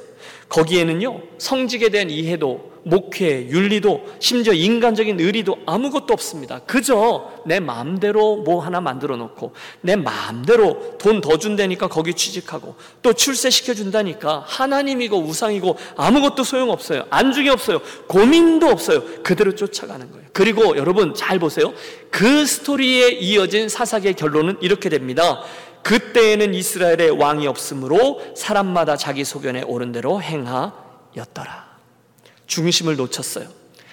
거기에는요, 0.49 1.21
성직에 1.39 1.89
대한 1.89 2.11
이해도 2.11 2.73
목회, 2.85 3.47
윤리도 3.47 4.17
심지어 4.19 4.53
인간적인 4.53 5.21
의리도 5.21 5.59
아무것도 5.67 6.13
없습니다. 6.13 6.59
그저 6.67 7.31
내 7.47 7.61
마음대로 7.61 8.39
뭐 8.39 8.61
하나 8.61 8.81
만들어 8.81 9.17
놓고 9.17 9.53
내 9.83 9.95
마음대로 9.95 10.99
돈 10.99 11.21
더 11.21 11.37
준다니까 11.37 11.87
거기 11.87 12.15
취직하고 12.15 12.75
또 13.01 13.13
출세시켜 13.13 13.75
준다니까 13.75 14.45
하나님이고 14.47 15.17
우상이고 15.17 15.77
아무것도 15.97 16.43
소용없어요. 16.43 17.05
안중이 17.11 17.49
없어요. 17.49 17.81
고민도 18.09 18.67
없어요. 18.67 19.05
그대로 19.23 19.55
쫓아가는 19.55 20.11
거예요. 20.11 20.27
그리고 20.33 20.77
여러분 20.77 21.15
잘 21.15 21.39
보세요. 21.39 21.73
그 22.11 22.45
스토리에 22.45 23.11
이어진 23.11 23.69
사사의 23.69 24.15
결론은 24.15 24.57
이렇게 24.61 24.89
됩니다. 24.89 25.43
그때에는 25.83 26.55
이스라엘의 26.55 27.11
왕이 27.11 27.47
없으므로 27.47 28.21
사람마다 28.37 28.97
자기 28.97 29.25
소견에 29.25 29.63
옳은 29.63 29.93
대로 29.93 30.21
행하였더라. 30.23 31.73
중심을 32.47 32.97
놓쳤어요. 32.97 33.49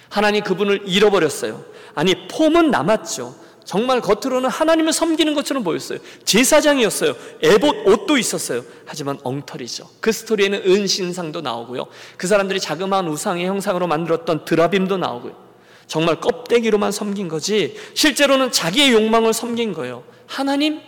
하나님 0.08 0.42
그분을 0.44 0.82
잃어버렸어요. 0.86 1.64
아니, 1.94 2.28
폼은 2.28 2.70
남았죠. 2.70 3.34
정말 3.64 4.00
겉으로는 4.00 4.50
하나님을 4.50 4.92
섬기는 4.92 5.34
것처럼 5.34 5.62
보였어요. 5.62 5.98
제사장이었어요. 6.24 7.14
에봇 7.42 7.86
옷도 7.86 8.18
있었어요. 8.18 8.64
하지만 8.84 9.18
엉터리죠. 9.22 9.88
그 10.00 10.10
스토리에는 10.10 10.62
은신상도 10.66 11.40
나오고요. 11.40 11.86
그 12.16 12.26
사람들이 12.26 12.58
자그마한 12.58 13.06
우상의 13.06 13.46
형상으로 13.46 13.86
만들었던 13.86 14.44
드라빔도 14.44 14.96
나오고요. 14.96 15.36
정말 15.86 16.20
껍데기로만 16.20 16.90
섬긴 16.90 17.28
거지 17.28 17.76
실제로는 17.94 18.50
자기의 18.50 18.92
욕망을 18.92 19.32
섬긴 19.32 19.72
거예요. 19.72 20.02
하나님, 20.26 20.80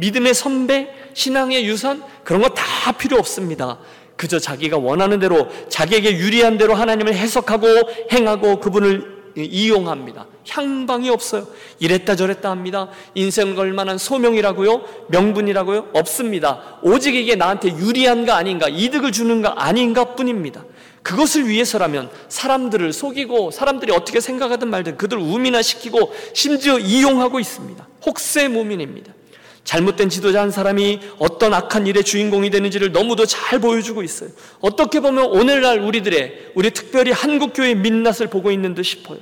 믿음의 0.00 0.34
선배, 0.34 0.88
신앙의 1.14 1.66
유산 1.66 2.02
그런 2.24 2.42
거 2.42 2.48
다 2.48 2.92
필요 2.92 3.18
없습니다. 3.18 3.78
그저 4.16 4.38
자기가 4.38 4.76
원하는 4.78 5.18
대로 5.18 5.48
자기에게 5.68 6.18
유리한 6.18 6.58
대로 6.58 6.74
하나님을 6.74 7.14
해석하고 7.14 7.66
행하고 8.12 8.60
그분을 8.60 9.20
이용합니다. 9.36 10.26
향방이 10.48 11.08
없어요. 11.08 11.46
이랬다 11.78 12.16
저랬다 12.16 12.50
합니다. 12.50 12.88
인생 13.14 13.54
걸만한 13.54 13.96
소명이라고요? 13.96 14.82
명분이라고요? 15.08 15.90
없습니다. 15.94 16.78
오직 16.82 17.14
이게 17.14 17.36
나한테 17.36 17.68
유리한가 17.76 18.36
아닌가, 18.36 18.68
이득을 18.68 19.12
주는가 19.12 19.54
아닌가 19.64 20.16
뿐입니다. 20.16 20.64
그것을 21.02 21.48
위해서라면 21.48 22.10
사람들을 22.28 22.92
속이고 22.92 23.52
사람들이 23.52 23.92
어떻게 23.92 24.20
생각하든 24.20 24.68
말든 24.68 24.96
그들 24.98 25.16
우민화 25.18 25.62
시키고 25.62 26.12
심지어 26.34 26.78
이용하고 26.78 27.40
있습니다. 27.40 27.88
혹세 28.04 28.48
무민입니다. 28.48 29.14
잘못된 29.64 30.08
지도자 30.08 30.40
한 30.40 30.50
사람이 30.50 31.00
어떤 31.18 31.54
악한 31.54 31.86
일의 31.86 32.02
주인공이 32.02 32.50
되는지를 32.50 32.92
너무도 32.92 33.26
잘 33.26 33.58
보여주고 33.58 34.02
있어요. 34.02 34.30
어떻게 34.60 35.00
보면 35.00 35.26
오늘날 35.26 35.80
우리들의, 35.80 36.52
우리 36.54 36.70
특별히 36.70 37.12
한국교회 37.12 37.74
민낯을 37.74 38.28
보고 38.30 38.50
있는 38.50 38.74
듯 38.74 38.82
싶어요. 38.82 39.18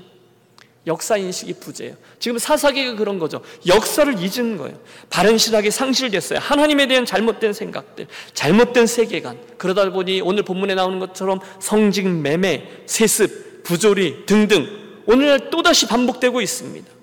역사인식이 0.86 1.54
부재예요. 1.60 1.94
지금 2.18 2.38
사사기가 2.38 2.94
그런 2.96 3.18
거죠. 3.18 3.42
역사를 3.66 4.12
잊은 4.18 4.56
거예요. 4.56 4.78
바른 5.10 5.36
신학이 5.36 5.70
상실됐어요. 5.70 6.38
하나님에 6.38 6.86
대한 6.86 7.04
잘못된 7.04 7.52
생각들, 7.52 8.06
잘못된 8.32 8.86
세계관. 8.86 9.38
그러다 9.58 9.90
보니 9.90 10.22
오늘 10.22 10.44
본문에 10.44 10.74
나오는 10.74 10.98
것처럼 10.98 11.40
성직 11.60 12.08
매매, 12.08 12.64
세습, 12.86 13.64
부조리 13.64 14.24
등등 14.24 14.66
오늘날 15.06 15.50
또다시 15.50 15.86
반복되고 15.86 16.40
있습니다. 16.40 16.97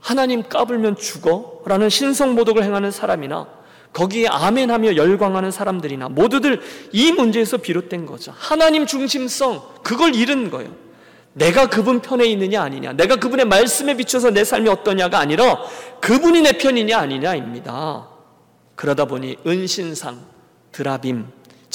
하나님 0.00 0.42
까불면 0.42 0.96
죽어? 0.96 1.62
라는 1.66 1.88
신성모독을 1.88 2.64
행하는 2.64 2.90
사람이나 2.90 3.46
거기에 3.92 4.28
아멘하며 4.28 4.96
열광하는 4.96 5.50
사람들이나 5.50 6.08
모두들 6.08 6.60
이 6.92 7.12
문제에서 7.12 7.58
비롯된 7.58 8.06
거죠. 8.06 8.32
하나님 8.36 8.86
중심성, 8.86 9.62
그걸 9.82 10.14
잃은 10.14 10.50
거예요. 10.50 10.70
내가 11.32 11.68
그분 11.68 12.00
편에 12.00 12.24
있느냐 12.26 12.62
아니냐, 12.62 12.92
내가 12.94 13.16
그분의 13.16 13.46
말씀에 13.46 13.96
비춰서 13.96 14.30
내 14.30 14.44
삶이 14.44 14.68
어떠냐가 14.68 15.18
아니라 15.18 15.58
그분이 16.00 16.42
내 16.42 16.52
편이냐 16.52 16.98
아니냐입니다. 16.98 18.08
그러다 18.74 19.04
보니 19.04 19.36
은신상, 19.46 20.20
드라빔, 20.72 21.26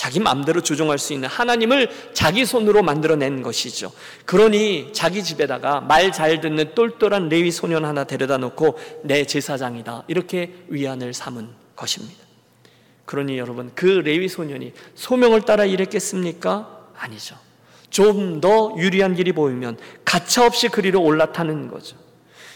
자기 0.05 0.19
마음대로 0.19 0.61
조종할 0.61 0.99
수 0.99 1.13
있는 1.13 1.27
하나님을 1.27 1.89
자기 2.13 2.45
손으로 2.45 2.83
만들어낸 2.83 3.41
것이죠. 3.41 3.91
그러니 4.25 4.91
자기 4.93 5.23
집에다가 5.23 5.81
말 5.81 6.11
잘 6.11 6.41
듣는 6.41 6.75
똘똘한 6.75 7.27
레위 7.27 7.49
소년 7.49 7.83
하나 7.85 8.03
데려다 8.03 8.37
놓고 8.37 8.77
내 9.01 9.25
제사장이다. 9.25 10.03
이렇게 10.07 10.53
위안을 10.67 11.15
삼은 11.15 11.49
것입니다. 11.75 12.23
그러니 13.05 13.39
여러분, 13.39 13.71
그 13.73 13.85
레위 13.87 14.27
소년이 14.29 14.73
소명을 14.93 15.41
따라 15.41 15.65
일했겠습니까? 15.65 16.87
아니죠. 16.95 17.35
좀 17.89 18.39
더 18.41 18.75
유리한 18.77 19.15
길이 19.15 19.31
보이면 19.31 19.79
가차없이 20.05 20.69
그리로 20.69 21.01
올라타는 21.01 21.71
거죠. 21.71 21.97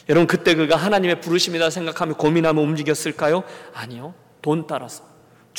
여러분, 0.07 0.27
그때 0.27 0.53
그가 0.53 0.75
하나님의 0.75 1.19
부르심이다 1.21 1.71
생각하며 1.71 2.13
고민하며 2.13 2.61
움직였을까요? 2.61 3.43
아니요. 3.73 4.13
돈 4.43 4.67
따라서. 4.67 5.08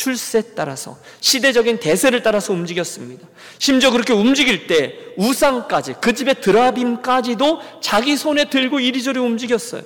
출세 0.01 0.55
따라서 0.55 0.99
시대적인 1.21 1.79
대세를 1.79 2.23
따라서 2.23 2.55
움직였습니다. 2.55 3.29
심지어 3.59 3.91
그렇게 3.91 4.15
움직일 4.15 4.67
때 4.67 4.95
우상까지 5.19 5.97
그 6.01 6.15
집의 6.15 6.41
드라빔까지도 6.41 7.61
자기 7.83 8.17
손에 8.17 8.49
들고 8.49 8.81
이리저리 8.81 9.19
움직였어요. 9.19 9.83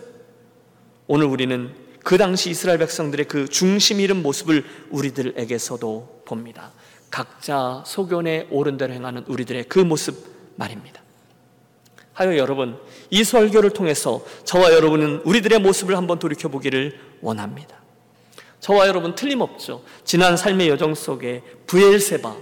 오늘 1.09 1.27
우리는 1.27 1.75
그 2.05 2.17
당시 2.17 2.49
이스라엘 2.51 2.79
백성들의 2.79 3.27
그 3.27 3.49
중심 3.49 3.99
잃은 3.99 4.23
모습을 4.23 4.65
우리들에게서도 4.91 6.23
봅니다. 6.27 6.71
각자 7.11 7.83
소견에 7.85 8.47
옳은 8.53 8.77
대로 8.77 8.93
행하는 8.93 9.25
우리들의 9.27 9.65
그 9.65 9.81
모습 9.81 10.15
말입니다. 10.55 11.03
하여 12.13 12.37
여러분, 12.37 12.79
이 13.11 13.25
설교를 13.25 13.71
통해서 13.71 14.25
저와 14.45 14.73
여러분은 14.75 15.23
우리들의 15.25 15.59
모습을 15.59 15.97
한번 15.97 16.21
돌이켜 16.21 16.49
보기를 16.49 17.01
원합니다. 17.21 17.84
저와 18.65 18.89
여러분 18.89 19.15
틀림없죠. 19.15 19.83
지난 20.05 20.39
삶의 20.39 20.71
여정 20.71 20.95
속에 20.95 21.43
부엘세바, 21.67 22.35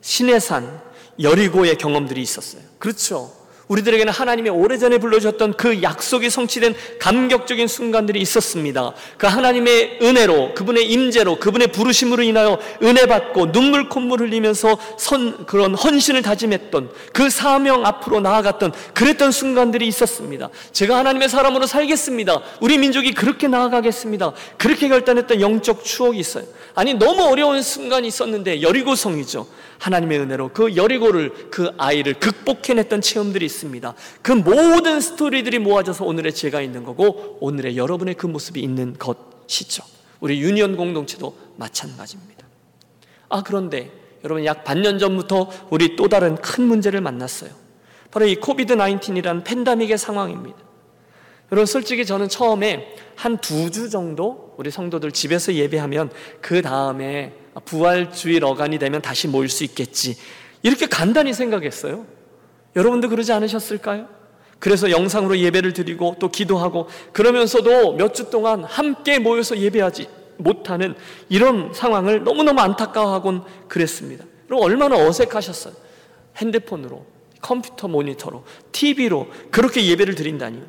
신의 0.00 0.40
산, 0.40 0.82
여리고의 1.22 1.78
경험들이 1.78 2.20
있었어요. 2.20 2.62
그렇죠. 2.80 3.30
우리들에게는 3.70 4.12
하나님의 4.12 4.50
오래전에 4.50 4.98
불러주셨던 4.98 5.54
그 5.54 5.80
약속이 5.80 6.28
성취된 6.28 6.74
감격적인 6.98 7.68
순간들이 7.68 8.20
있었습니다. 8.20 8.92
그 9.16 9.28
하나님의 9.28 10.00
은혜로, 10.02 10.54
그분의 10.54 10.90
임재로, 10.90 11.36
그분의 11.36 11.68
부르심으로 11.68 12.24
인하여 12.24 12.58
은혜 12.82 13.06
받고 13.06 13.52
눈물 13.52 13.88
콧물 13.88 14.22
흘리면서 14.22 14.76
선, 14.98 15.46
그런 15.46 15.76
헌신을 15.76 16.22
다짐했던 16.22 16.90
그 17.12 17.30
사명 17.30 17.86
앞으로 17.86 18.20
나아갔던 18.20 18.72
그랬던 18.92 19.30
순간들이 19.30 19.86
있었습니다. 19.86 20.48
제가 20.72 20.96
하나님의 20.98 21.28
사람으로 21.28 21.66
살겠습니다. 21.66 22.42
우리 22.60 22.76
민족이 22.76 23.14
그렇게 23.14 23.46
나아가겠습니다. 23.46 24.32
그렇게 24.58 24.88
결단했던 24.88 25.40
영적 25.40 25.84
추억이 25.84 26.18
있어요. 26.18 26.44
아니, 26.74 26.94
너무 26.94 27.22
어려운 27.22 27.62
순간이 27.62 28.08
있었는데 28.08 28.62
여리고성이죠. 28.62 29.46
하나님의 29.78 30.18
은혜로 30.20 30.50
그 30.52 30.76
여리고를 30.76 31.32
그 31.50 31.70
아이를 31.78 32.14
극복해냈던 32.14 33.00
체험들이 33.00 33.46
있습니다. 33.46 33.94
그 34.22 34.32
모든 34.32 35.00
스토리들이 35.00 35.58
모아져서 35.58 36.04
오늘의 36.04 36.34
제가 36.34 36.60
있는 36.60 36.84
거고 36.84 37.38
오늘의 37.40 37.76
여러분의 37.76 38.14
그 38.14 38.26
모습이 38.26 38.60
있는 38.60 38.96
것이죠. 38.98 39.84
우리 40.20 40.40
유니언 40.40 40.76
공동체도 40.76 41.36
마찬가지입니다. 41.56 42.46
아 43.28 43.42
그런데 43.42 43.90
여러분 44.24 44.44
약 44.44 44.64
반년 44.64 44.98
전부터 44.98 45.50
우리 45.70 45.96
또 45.96 46.08
다른 46.08 46.36
큰 46.36 46.64
문제를 46.64 47.00
만났어요. 47.00 47.50
바로 48.10 48.26
이 48.26 48.36
COVID 48.36 48.74
19이라는 48.76 49.44
팬데믹의 49.44 49.96
상황입니다. 49.96 50.58
여러분 51.52 51.66
솔직히 51.66 52.04
저는 52.06 52.28
처음에 52.28 52.94
한 53.16 53.36
두 53.38 53.70
주 53.70 53.90
정도 53.90 54.54
우리 54.56 54.70
성도들 54.70 55.12
집에서 55.12 55.52
예배하면 55.54 56.10
그 56.40 56.62
다음에 56.62 57.34
부활주일 57.64 58.44
어간이 58.44 58.78
되면 58.78 59.02
다시 59.02 59.28
모일 59.28 59.48
수 59.48 59.64
있겠지. 59.64 60.16
이렇게 60.62 60.86
간단히 60.86 61.32
생각했어요. 61.32 62.06
여러분도 62.76 63.08
그러지 63.08 63.32
않으셨을까요? 63.32 64.08
그래서 64.58 64.90
영상으로 64.90 65.38
예배를 65.38 65.72
드리고 65.72 66.16
또 66.18 66.28
기도하고 66.30 66.88
그러면서도 67.12 67.94
몇 67.94 68.12
주 68.12 68.30
동안 68.30 68.64
함께 68.64 69.18
모여서 69.18 69.56
예배하지 69.56 70.08
못하는 70.36 70.94
이런 71.28 71.72
상황을 71.72 72.24
너무너무 72.24 72.60
안타까워하곤 72.60 73.44
그랬습니다. 73.68 74.24
그럼 74.46 74.62
얼마나 74.62 74.96
어색하셨어요. 74.96 75.74
핸드폰으로, 76.36 77.04
컴퓨터 77.40 77.88
모니터로, 77.88 78.44
TV로 78.72 79.28
그렇게 79.50 79.84
예배를 79.86 80.14
드린다니요. 80.14 80.62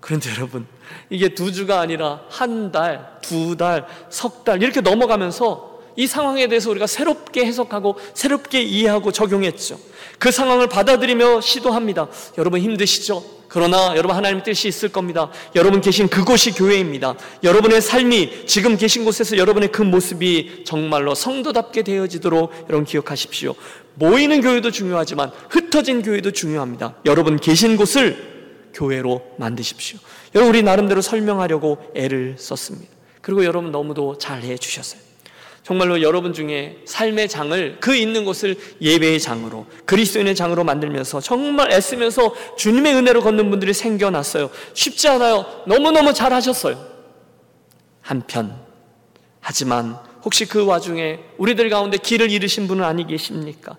그런데 0.00 0.30
여러분, 0.36 0.66
이게 1.10 1.30
두 1.34 1.52
주가 1.52 1.80
아니라 1.80 2.22
한 2.28 2.70
달, 2.72 3.18
두 3.22 3.56
달, 3.56 3.86
석 4.10 4.44
달 4.44 4.62
이렇게 4.62 4.80
넘어가면서 4.80 5.77
이 5.98 6.06
상황에 6.06 6.46
대해서 6.46 6.70
우리가 6.70 6.86
새롭게 6.86 7.44
해석하고 7.44 7.96
새롭게 8.14 8.62
이해하고 8.62 9.10
적용했죠. 9.10 9.80
그 10.20 10.30
상황을 10.30 10.68
받아들이며 10.68 11.40
시도합니다. 11.40 12.06
여러분 12.38 12.60
힘드시죠? 12.60 13.24
그러나 13.48 13.96
여러분 13.96 14.14
하나님의 14.14 14.44
뜻이 14.44 14.68
있을 14.68 14.90
겁니다. 14.90 15.28
여러분 15.56 15.80
계신 15.80 16.06
그곳이 16.06 16.52
교회입니다. 16.52 17.16
여러분의 17.42 17.80
삶이 17.80 18.46
지금 18.46 18.76
계신 18.76 19.04
곳에서 19.04 19.38
여러분의 19.38 19.72
그 19.72 19.82
모습이 19.82 20.62
정말로 20.64 21.16
성도답게 21.16 21.82
되어지도록 21.82 22.52
여러분 22.68 22.84
기억하십시오. 22.84 23.56
모이는 23.96 24.40
교회도 24.40 24.70
중요하지만 24.70 25.32
흩어진 25.50 26.02
교회도 26.02 26.30
중요합니다. 26.30 26.94
여러분 27.06 27.38
계신 27.38 27.76
곳을 27.76 28.70
교회로 28.72 29.20
만드십시오. 29.36 29.98
여러분 30.36 30.54
우리 30.54 30.62
나름대로 30.62 31.00
설명하려고 31.00 31.78
애를 31.96 32.36
썼습니다. 32.38 32.92
그리고 33.20 33.44
여러분 33.44 33.72
너무도 33.72 34.18
잘 34.18 34.44
해 34.44 34.56
주셨어요. 34.56 35.07
정말로 35.68 36.00
여러분 36.00 36.32
중에 36.32 36.78
삶의 36.86 37.28
장을 37.28 37.76
그 37.78 37.94
있는 37.94 38.24
곳을 38.24 38.56
예배의 38.80 39.20
장으로 39.20 39.66
그리스도인의 39.84 40.34
장으로 40.34 40.64
만들면서 40.64 41.20
정말 41.20 41.70
애쓰면서 41.70 42.34
주님의 42.56 42.94
은혜로 42.94 43.20
걷는 43.20 43.50
분들이 43.50 43.74
생겨났어요. 43.74 44.48
쉽지 44.72 45.08
않아요. 45.08 45.44
너무너무 45.66 46.14
잘하셨어요. 46.14 46.82
한편 48.00 48.58
하지만 49.40 49.98
혹시 50.24 50.46
그 50.46 50.64
와중에 50.64 51.20
우리들 51.36 51.68
가운데 51.68 51.98
길을 51.98 52.30
잃으신 52.30 52.66
분은 52.66 52.82
아니 52.82 53.06
계십니까? 53.06 53.76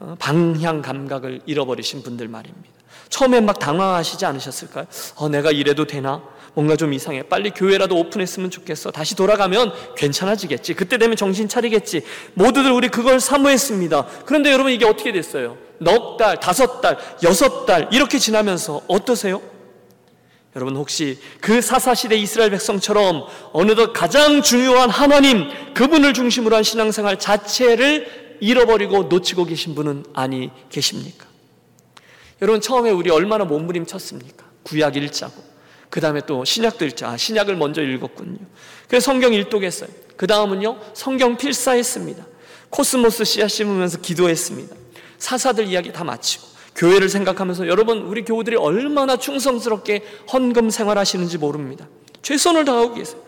어, 0.00 0.16
방향 0.18 0.82
감각을 0.82 1.42
잃어버리신 1.46 2.02
분들 2.02 2.26
말입니다. 2.26 2.68
처음에 3.10 3.40
막 3.40 3.60
당황하시지 3.60 4.26
않으셨을까요? 4.26 4.86
어, 5.14 5.28
내가 5.28 5.52
이래도 5.52 5.86
되나? 5.86 6.20
뭔가 6.58 6.74
좀 6.74 6.92
이상해. 6.92 7.22
빨리 7.22 7.50
교회라도 7.50 7.96
오픈했으면 7.96 8.50
좋겠어. 8.50 8.90
다시 8.90 9.14
돌아가면 9.14 9.72
괜찮아지겠지. 9.96 10.74
그때 10.74 10.98
되면 10.98 11.16
정신 11.16 11.48
차리겠지. 11.48 12.02
모두들 12.34 12.72
우리 12.72 12.88
그걸 12.88 13.20
사모했습니다. 13.20 14.06
그런데 14.26 14.50
여러분 14.50 14.72
이게 14.72 14.84
어떻게 14.84 15.12
됐어요? 15.12 15.56
넉 15.78 16.16
달, 16.16 16.40
다섯 16.40 16.80
달, 16.80 16.98
여섯 17.22 17.64
달 17.64 17.88
이렇게 17.92 18.18
지나면서 18.18 18.82
어떠세요? 18.88 19.40
여러분 20.56 20.74
혹시 20.74 21.20
그 21.40 21.62
사사시대 21.62 22.16
이스라엘 22.16 22.50
백성처럼 22.50 23.26
어느덧 23.52 23.92
가장 23.92 24.42
중요한 24.42 24.90
하나님 24.90 25.44
그분을 25.74 26.12
중심으로 26.12 26.56
한 26.56 26.64
신앙생활 26.64 27.20
자체를 27.20 28.38
잃어버리고 28.40 29.04
놓치고 29.04 29.44
계신 29.44 29.76
분은 29.76 30.06
아니 30.12 30.50
계십니까? 30.70 31.24
여러분 32.42 32.60
처음에 32.60 32.90
우리 32.90 33.10
얼마나 33.10 33.44
몸부림쳤습니까? 33.44 34.44
구약 34.64 34.96
읽자고 34.96 35.47
그 35.90 36.00
다음에 36.00 36.20
또 36.26 36.44
신약도 36.44 36.84
읽자 36.86 37.10
아, 37.10 37.16
신약을 37.16 37.56
먼저 37.56 37.82
읽었군요 37.82 38.38
그래서 38.88 39.06
성경 39.06 39.32
일독했어요 39.32 39.88
그 40.16 40.26
다음은요 40.26 40.78
성경 40.94 41.36
필사했습니다 41.36 42.24
코스모스 42.70 43.24
씨앗 43.24 43.50
심으면서 43.50 43.98
기도했습니다 43.98 44.74
사사들 45.18 45.66
이야기 45.66 45.92
다 45.92 46.04
마치고 46.04 46.58
교회를 46.78 47.08
생각하면서 47.08 47.66
여러분 47.66 47.98
우리 47.98 48.24
교우들이 48.24 48.56
얼마나 48.56 49.16
충성스럽게 49.16 50.04
헌금 50.32 50.70
생활하시는지 50.70 51.36
모릅니다. 51.38 51.88
최선을 52.22 52.64
다하고 52.64 52.94
계세요. 52.94 53.20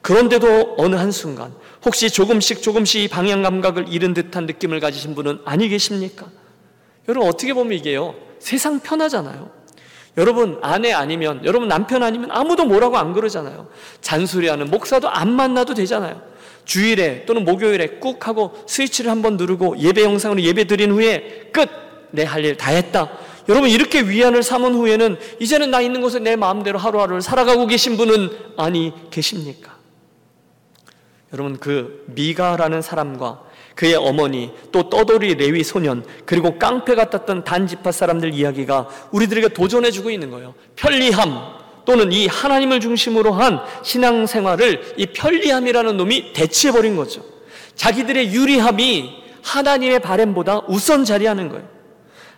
그런데도 0.00 0.76
어느 0.78 0.94
한순간 0.94 1.52
혹시 1.84 2.10
조금씩 2.10 2.62
조금씩 2.62 3.10
방향 3.10 3.42
감각을 3.42 3.88
잃은 3.88 4.14
듯한 4.14 4.46
느낌을 4.46 4.80
가지신 4.80 5.14
분은 5.16 5.40
아니 5.44 5.68
계십니까? 5.68 6.26
여러분 7.08 7.28
어떻게 7.28 7.52
보면 7.52 7.76
이게요. 7.78 8.14
세상 8.38 8.78
편하잖아요. 8.80 9.50
여러분 10.16 10.58
아내 10.62 10.92
아니면 10.92 11.40
여러분 11.44 11.68
남편 11.68 12.02
아니면 12.02 12.30
아무도 12.32 12.64
뭐라고 12.64 12.98
안 12.98 13.12
그러잖아요. 13.12 13.68
잔소리하는 14.00 14.70
목사도 14.70 15.08
안 15.08 15.32
만나도 15.32 15.74
되잖아요. 15.74 16.20
주일에 16.64 17.24
또는 17.26 17.44
목요일에 17.44 17.98
꾹 18.00 18.26
하고 18.26 18.52
스위치를 18.66 19.10
한번 19.10 19.36
누르고 19.36 19.78
예배 19.78 20.02
영상으로 20.02 20.40
예배 20.42 20.64
드린 20.64 20.92
후에 20.92 21.50
끝 21.52 21.82
내 22.14 22.24
할 22.24 22.44
일 22.44 22.56
다 22.56 22.70
했다. 22.70 23.10
여러분 23.48 23.70
이렇게 23.70 24.02
위안을 24.02 24.42
삼은 24.42 24.74
후에는 24.74 25.16
이제는 25.40 25.70
나 25.70 25.80
있는 25.80 26.00
곳에 26.02 26.18
내 26.18 26.36
마음대로 26.36 26.78
하루하루를 26.78 27.22
살아가고 27.22 27.66
계신 27.66 27.96
분은 27.96 28.30
아니 28.58 28.92
계십니까? 29.10 29.72
여러분 31.32 31.58
그 31.58 32.04
미가라는 32.08 32.82
사람과 32.82 33.42
그의 33.82 33.96
어머니 33.96 34.52
또 34.70 34.88
떠돌이 34.88 35.34
레위 35.34 35.64
소년 35.64 36.04
그리고 36.24 36.56
깡패 36.56 36.94
같았던 36.94 37.42
단지파 37.42 37.90
사람들 37.90 38.32
이야기가 38.32 38.88
우리들에게 39.10 39.48
도전해주고 39.48 40.08
있는 40.08 40.30
거예요. 40.30 40.54
편리함 40.76 41.36
또는 41.84 42.12
이 42.12 42.28
하나님을 42.28 42.78
중심으로 42.78 43.32
한 43.32 43.58
신앙생활을 43.82 44.94
이 44.98 45.06
편리함이라는 45.06 45.96
놈이 45.96 46.32
대체해버린 46.32 46.94
거죠. 46.94 47.24
자기들의 47.74 48.32
유리함이 48.32 49.14
하나님의 49.42 49.98
바램보다 49.98 50.62
우선 50.68 51.04
자리하는 51.04 51.48
거예요. 51.48 51.66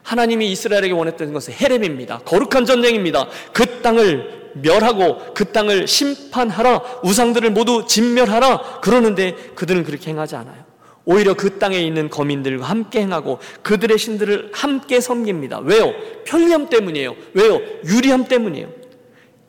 하나님이 0.03 0.51
이스라엘에게 0.51 0.93
원했던 0.93 1.35
것은 1.35 1.53
헤렘입니다. 1.53 2.21
거룩한 2.21 2.65
전쟁입니다. 2.65 3.29
그 3.53 3.83
땅을 3.83 4.53
멸하고 4.55 5.35
그 5.35 5.53
땅을 5.53 5.89
심판하라. 5.89 7.01
우상들을 7.03 7.51
모두 7.51 7.85
진멸하라. 7.87 8.81
그러는데 8.81 9.35
그들은 9.55 9.85
그렇게 9.85 10.09
행하지 10.09 10.37
않아요. 10.37 10.65
오히려 11.05 11.35
그 11.35 11.59
땅에 11.59 11.79
있는 11.81 12.09
거민들과 12.09 12.67
함께 12.67 13.01
행하고 13.01 13.39
그들의 13.63 13.99
신들을 13.99 14.51
함께 14.53 15.01
섬깁니다. 15.01 15.61
왜요? 15.61 15.93
편리함 16.25 16.69
때문이에요. 16.69 17.15
왜요? 17.35 17.61
유리함 17.85 18.27
때문이에요. 18.27 18.69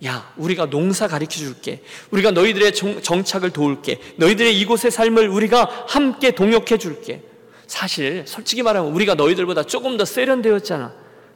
야, 0.05 0.33
우리가 0.37 0.69
농사 0.69 1.07
가르쳐 1.07 1.39
줄게. 1.39 1.81
우리가 2.11 2.31
너희들의 2.31 2.73
정, 2.73 3.23
착을 3.23 3.51
도울게. 3.51 3.99
너희들의 4.17 4.59
이곳의 4.59 4.91
삶을 4.91 5.29
우리가 5.29 5.85
함께 5.87 6.31
동역해 6.31 6.77
줄게. 6.77 7.21
사실 7.67 8.23
솔직히 8.27 8.61
말하면 8.61 8.91
우리가 8.91 9.15
너희들보다 9.15 9.63
조금 9.63 9.97
더 9.97 10.03
세련되었잖아. 10.05 10.93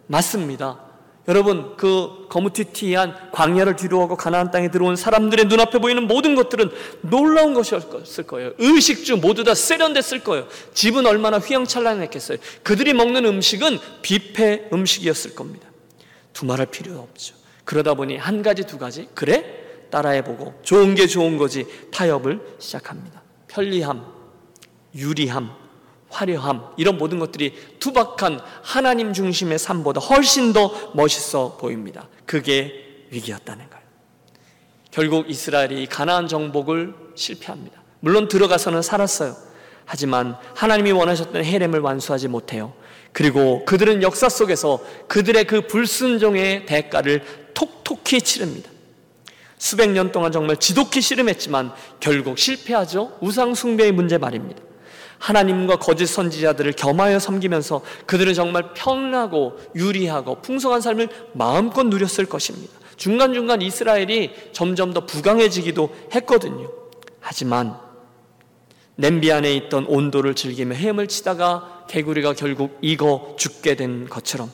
맞습니다. 0.08 0.88
여러분 1.29 1.77
그 1.77 2.25
거무튀튀한 2.27 3.29
광야를 3.31 3.75
뒤로하고 3.75 4.17
가나안 4.17 4.49
땅에 4.49 4.71
들어온 4.71 4.95
사람들의 4.95 5.45
눈앞에 5.45 5.77
보이는 5.77 6.07
모든 6.07 6.33
것들은 6.33 6.71
놀라운 7.01 7.53
것이었을 7.53 8.25
거예요. 8.25 8.53
의식주 8.57 9.17
모두 9.17 9.43
다 9.43 9.53
세련됐을 9.53 10.23
거예요. 10.23 10.47
집은 10.73 11.05
얼마나 11.05 11.37
휘황찬란했겠어요. 11.37 12.39
그들이 12.63 12.93
먹는 12.93 13.25
음식은 13.25 13.77
뷔페 14.01 14.69
음식이었을 14.73 15.35
겁니다. 15.35 15.69
두말할 16.33 16.65
필요 16.65 16.97
없죠. 16.99 17.35
그러다 17.63 17.93
보니 17.93 18.17
한 18.17 18.41
가지 18.41 18.63
두 18.63 18.79
가지 18.79 19.07
그래 19.13 19.45
따라해보고 19.91 20.55
좋은 20.63 20.95
게 20.95 21.05
좋은 21.05 21.37
거지 21.37 21.67
타협을 21.91 22.41
시작합니다. 22.57 23.21
편리함, 23.47 24.03
유리함, 24.95 25.51
화려함 26.10 26.74
이런 26.78 26.98
모든 26.98 27.19
것들이 27.19 27.54
투박한 27.80 28.39
하나님 28.62 29.13
중심의 29.13 29.60
삶보다 29.60 30.02
훨씬 30.02 30.54
더 30.54 30.91
멋있어 30.93 31.58
보입니다. 31.58 32.08
그게 32.26 33.06
위기였다는 33.12 33.69
거예요. 33.69 33.84
결국 34.91 35.30
이스라엘이 35.30 35.86
가나안 35.88 36.28
정복을 36.28 36.95
실패합니다. 37.15 37.82
물론 38.00 38.28
들어가서는 38.28 38.82
살았어요. 38.82 39.36
하지만 39.86 40.36
하나님이 40.56 40.91
원하셨던 40.91 41.43
헤렘을 41.43 41.80
완수하지 41.80 42.28
못해요. 42.28 42.74
그리고 43.12 43.65
그들은 43.65 44.04
역사 44.04 44.30
속에서 44.30 44.80
그들의 45.08 45.45
그 45.45 45.67
불순종의 45.67 46.65
대가를 46.65 47.24
톡톡히 47.54 48.22
치릅니다. 48.22 48.69
수백 49.58 49.89
년 49.89 50.12
동안 50.12 50.32
정말 50.32 50.58
지독히 50.58 51.02
씨름했지만 51.02 51.74
결국 52.00 52.38
실패하죠. 52.38 53.17
우상 53.19 53.56
숭배의 53.56 53.91
문제 53.91 54.17
말입니다. 54.17 54.62
하나님과 55.19 55.77
거짓 55.77 56.08
선지자들을 56.08 56.73
겸하여 56.73 57.19
섬기면서 57.19 57.82
그들은 58.05 58.34
정말 58.34 58.73
편하고 58.73 59.60
유리하고 59.75 60.41
풍성한 60.41 60.82
삶을 60.82 61.10
마음껏 61.34 61.84
누렸을 61.84 62.25
것입니다. 62.25 62.73
중간중간 62.95 63.62
이스라엘이 63.62 64.32
점점 64.51 64.93
더 64.93 65.05
부강해지기도 65.05 65.93
했거든요. 66.15 66.69
하지만 67.19 67.77
냄비 68.95 69.32
안에 69.32 69.53
있던 69.55 69.86
온도를 69.86 70.36
즐기며 70.36 70.75
헤엄을 70.75 71.08
치다가 71.08 71.86
개구리가 71.89 72.34
결국 72.34 72.77
익어 72.82 73.36
죽게 73.38 73.75
된 73.75 74.10
것처럼 74.10 74.51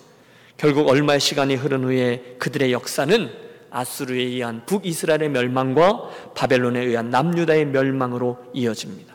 결국 0.58 0.88
얼마의 0.88 1.20
시간이 1.20 1.56
흐른 1.56 1.84
후에 1.84 2.36
그들의 2.38 2.72
역사는 2.72 3.32
아수르에 3.72 4.22
의한 4.22 4.66
북이스라엘의 4.66 5.30
멸망과 5.30 6.10
바벨론에 6.36 6.82
의한 6.82 7.10
남유다의 7.10 7.66
멸망으로 7.66 8.38
이어집니다. 8.54 9.15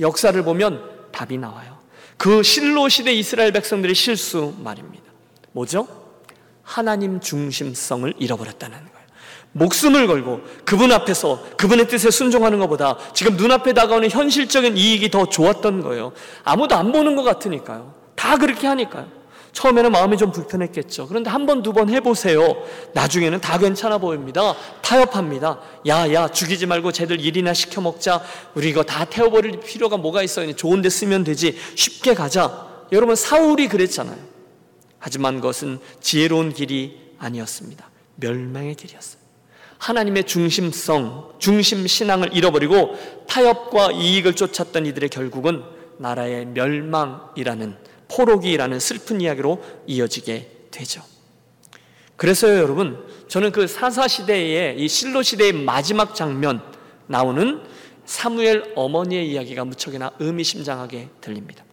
역사를 0.00 0.40
보면 0.42 0.82
답이 1.12 1.38
나와요. 1.38 1.78
그 2.16 2.42
실로 2.42 2.88
시대 2.88 3.12
이스라엘 3.12 3.52
백성들의 3.52 3.94
실수 3.94 4.54
말입니다. 4.58 5.04
뭐죠? 5.52 5.86
하나님 6.62 7.20
중심성을 7.20 8.14
잃어버렸다는 8.18 8.76
거예요. 8.78 8.94
목숨을 9.52 10.06
걸고 10.06 10.40
그분 10.64 10.90
앞에서 10.92 11.44
그분의 11.56 11.88
뜻에 11.88 12.10
순종하는 12.10 12.58
것보다 12.58 12.98
지금 13.12 13.36
눈앞에 13.36 13.72
다가오는 13.72 14.10
현실적인 14.10 14.76
이익이 14.76 15.10
더 15.10 15.26
좋았던 15.26 15.82
거예요. 15.82 16.12
아무도 16.42 16.74
안 16.74 16.90
보는 16.90 17.14
것 17.14 17.22
같으니까요. 17.22 17.94
다 18.16 18.36
그렇게 18.36 18.66
하니까요. 18.66 19.06
처음에는 19.54 19.92
마음이 19.92 20.18
좀 20.18 20.30
불편했겠죠. 20.32 21.06
그런데 21.08 21.30
한 21.30 21.46
번, 21.46 21.62
두 21.62 21.72
번 21.72 21.88
해보세요. 21.88 22.56
나중에는 22.92 23.40
다 23.40 23.56
괜찮아 23.58 23.98
보입니다. 23.98 24.54
타협합니다. 24.82 25.60
야, 25.86 26.12
야, 26.12 26.28
죽이지 26.28 26.66
말고 26.66 26.92
쟤들 26.92 27.20
일이나 27.20 27.54
시켜 27.54 27.80
먹자. 27.80 28.22
우리 28.54 28.68
이거 28.68 28.82
다 28.82 29.04
태워버릴 29.04 29.60
필요가 29.60 29.96
뭐가 29.96 30.22
있어요? 30.22 30.52
좋은 30.54 30.82
데 30.82 30.90
쓰면 30.90 31.24
되지. 31.24 31.56
쉽게 31.76 32.14
가자. 32.14 32.68
여러분, 32.92 33.16
사울이 33.16 33.68
그랬잖아요. 33.68 34.18
하지만 34.98 35.36
그것은 35.36 35.78
지혜로운 36.00 36.52
길이 36.52 37.00
아니었습니다. 37.18 37.88
멸망의 38.16 38.74
길이었어요. 38.74 39.22
하나님의 39.78 40.24
중심성, 40.24 41.32
중심 41.38 41.86
신앙을 41.86 42.34
잃어버리고 42.36 42.96
타협과 43.28 43.92
이익을 43.92 44.34
쫓았던 44.34 44.86
이들의 44.86 45.08
결국은 45.10 45.62
나라의 45.98 46.46
멸망이라는 46.46 47.76
포로기라는 48.08 48.80
슬픈 48.80 49.20
이야기로 49.20 49.62
이어지게 49.86 50.50
되죠. 50.70 51.02
그래서요, 52.16 52.58
여러분, 52.58 53.04
저는 53.28 53.52
그 53.52 53.66
사사 53.66 54.06
시대의 54.06 54.78
이 54.78 54.88
실로 54.88 55.22
시대의 55.22 55.52
마지막 55.52 56.14
장면 56.14 56.62
나오는 57.06 57.60
사무엘 58.04 58.72
어머니의 58.76 59.30
이야기가 59.30 59.64
무척이나 59.64 60.12
의미심장하게 60.18 61.08
들립니다. 61.20 61.64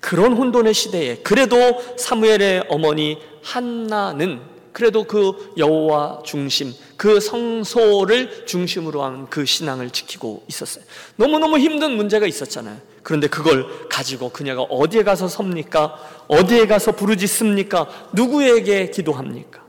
그런 0.00 0.34
혼돈의 0.34 0.72
시대에 0.72 1.16
그래도 1.16 1.56
사무엘의 1.96 2.66
어머니 2.68 3.18
한나는 3.42 4.55
그래도 4.76 5.04
그 5.04 5.54
여호와 5.56 6.20
중심, 6.22 6.74
그 6.98 7.18
성소를 7.18 8.44
중심으로 8.44 9.02
한 9.02 9.26
그 9.30 9.46
신앙을 9.46 9.88
지키고 9.88 10.44
있었어요. 10.48 10.84
너무너무 11.16 11.58
힘든 11.58 11.96
문제가 11.96 12.26
있었잖아요. 12.26 12.76
그런데 13.02 13.26
그걸 13.26 13.88
가지고 13.88 14.28
그녀가 14.28 14.60
어디에 14.64 15.02
가서 15.02 15.28
섭니까? 15.28 15.96
어디에 16.28 16.66
가서 16.66 16.92
부르짖습니까? 16.92 18.10
누구에게 18.12 18.90
기도합니까? 18.90 19.64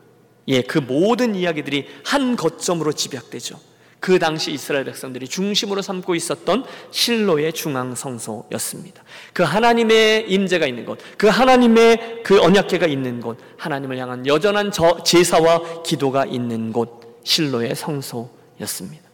예, 0.49 0.61
그 0.61 0.77
모든 0.79 1.35
이야기들이 1.35 1.87
한 2.03 2.35
거점으로 2.35 2.91
집약되죠. 2.91 3.57
그 3.99 4.19
당시 4.19 4.51
이스라엘 4.51 4.85
백성들이 4.85 5.27
중심으로 5.27 5.81
삼고 5.81 6.15
있었던 6.15 6.63
실로의 6.91 7.53
중앙 7.53 7.95
성소였습니다. 7.95 9.03
그 9.33 9.43
하나님의 9.43 10.29
임재가 10.31 10.67
있는 10.67 10.85
곳, 10.85 10.99
그 11.17 11.27
하나님의 11.27 12.21
그 12.23 12.41
언약궤가 12.41 12.87
있는 12.87 13.21
곳, 13.21 13.37
하나님을 13.57 13.97
향한 13.97 14.25
여전한 14.27 14.71
제사와 15.03 15.83
기도가 15.83 16.25
있는 16.25 16.71
곳, 16.71 17.21
실로의 17.23 17.75
성소였습니다. 17.75 19.07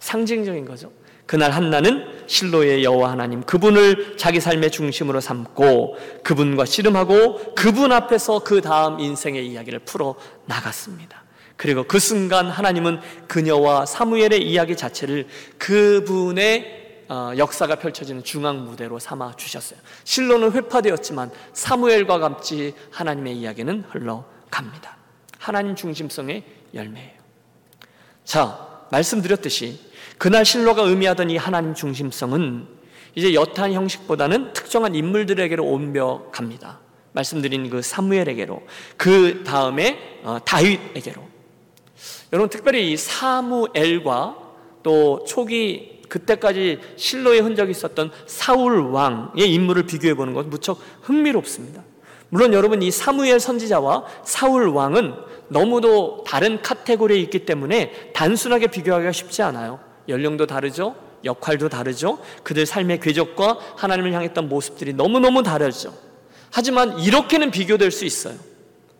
상징적인 0.00 0.64
거죠. 0.66 0.90
그날 1.26 1.52
한나는 1.52 2.04
실로의 2.26 2.84
여호와 2.84 3.12
하나님 3.12 3.42
그분을 3.42 4.16
자기 4.18 4.40
삶의 4.40 4.70
중심으로 4.70 5.20
삼고 5.20 5.96
그분과 6.22 6.66
씨름하고 6.66 7.54
그분 7.54 7.92
앞에서 7.92 8.40
그 8.40 8.60
다음 8.60 9.00
인생의 9.00 9.46
이야기를 9.46 9.80
풀어 9.80 10.16
나갔습니다. 10.44 11.23
그리고 11.56 11.84
그 11.84 11.98
순간 11.98 12.48
하나님은 12.48 13.00
그녀와 13.28 13.86
사무엘의 13.86 14.42
이야기 14.42 14.76
자체를 14.76 15.26
그분의 15.58 16.84
어, 17.08 17.32
역사가 17.36 17.76
펼쳐지는 17.76 18.24
중앙 18.24 18.64
무대로 18.64 18.98
삼아 18.98 19.36
주셨어요. 19.36 19.78
실로는 20.04 20.52
회파되었지만 20.52 21.30
사무엘과 21.52 22.18
같이 22.18 22.74
하나님의 22.90 23.36
이야기는 23.36 23.84
흘러갑니다. 23.90 24.96
하나님 25.38 25.76
중심성의 25.76 26.42
열매예요. 26.72 27.12
자, 28.24 28.86
말씀드렸듯이 28.90 29.80
그날 30.16 30.44
실로가 30.44 30.82
의미하던 30.82 31.30
이 31.30 31.36
하나님 31.36 31.74
중심성은 31.74 32.68
이제 33.14 33.34
여탄 33.34 33.72
형식보다는 33.72 34.52
특정한 34.54 34.94
인물들에게로 34.94 35.64
옮겨갑니다. 35.64 36.80
말씀드린 37.12 37.70
그 37.70 37.82
사무엘에게로 37.82 38.62
그 38.96 39.44
다음에 39.44 40.20
어, 40.24 40.38
다윗에게로 40.44 41.33
여러분 42.32 42.48
특별히 42.48 42.92
이 42.92 42.96
사무엘과 42.96 44.36
또 44.82 45.24
초기 45.26 46.02
그때까지 46.08 46.80
실로의 46.96 47.40
흔적이 47.40 47.72
있었던 47.72 48.10
사울 48.26 48.80
왕의 48.80 49.52
인물을 49.52 49.84
비교해 49.84 50.14
보는 50.14 50.34
것은 50.34 50.50
무척 50.50 50.78
흥미롭습니다. 51.02 51.82
물론 52.28 52.52
여러분 52.52 52.82
이 52.82 52.90
사무엘 52.90 53.40
선지자와 53.40 54.04
사울 54.24 54.68
왕은 54.68 55.14
너무도 55.48 56.24
다른 56.26 56.60
카테고리에 56.62 57.18
있기 57.20 57.44
때문에 57.46 58.10
단순하게 58.12 58.68
비교하기가 58.68 59.12
쉽지 59.12 59.42
않아요. 59.42 59.80
연령도 60.08 60.46
다르죠. 60.46 60.96
역할도 61.24 61.68
다르죠. 61.68 62.18
그들 62.42 62.66
삶의 62.66 63.00
궤적과 63.00 63.58
하나님을 63.76 64.12
향했던 64.12 64.48
모습들이 64.48 64.92
너무너무 64.92 65.42
다르죠. 65.42 65.94
하지만 66.50 66.98
이렇게는 66.98 67.50
비교될 67.50 67.90
수 67.90 68.04
있어요. 68.04 68.34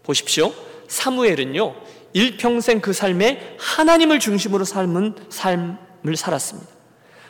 보십시오. 0.02 0.52
사무엘은요, 0.88 1.74
일평생 2.14 2.80
그 2.80 2.92
삶에 2.92 3.56
하나님을 3.58 4.18
중심으로 4.18 4.64
삶은 4.64 5.14
삶을 5.28 6.16
살았습니다. 6.16 6.72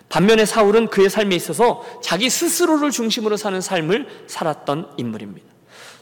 반면에 0.08 0.44
사울은 0.44 0.88
그의 0.88 1.10
삶에 1.10 1.34
있어서 1.34 1.84
자기 2.02 2.30
스스로를 2.30 2.90
중심으로 2.92 3.36
사는 3.36 3.60
삶을 3.60 4.06
살았던 4.28 4.92
인물입니다. 4.98 5.46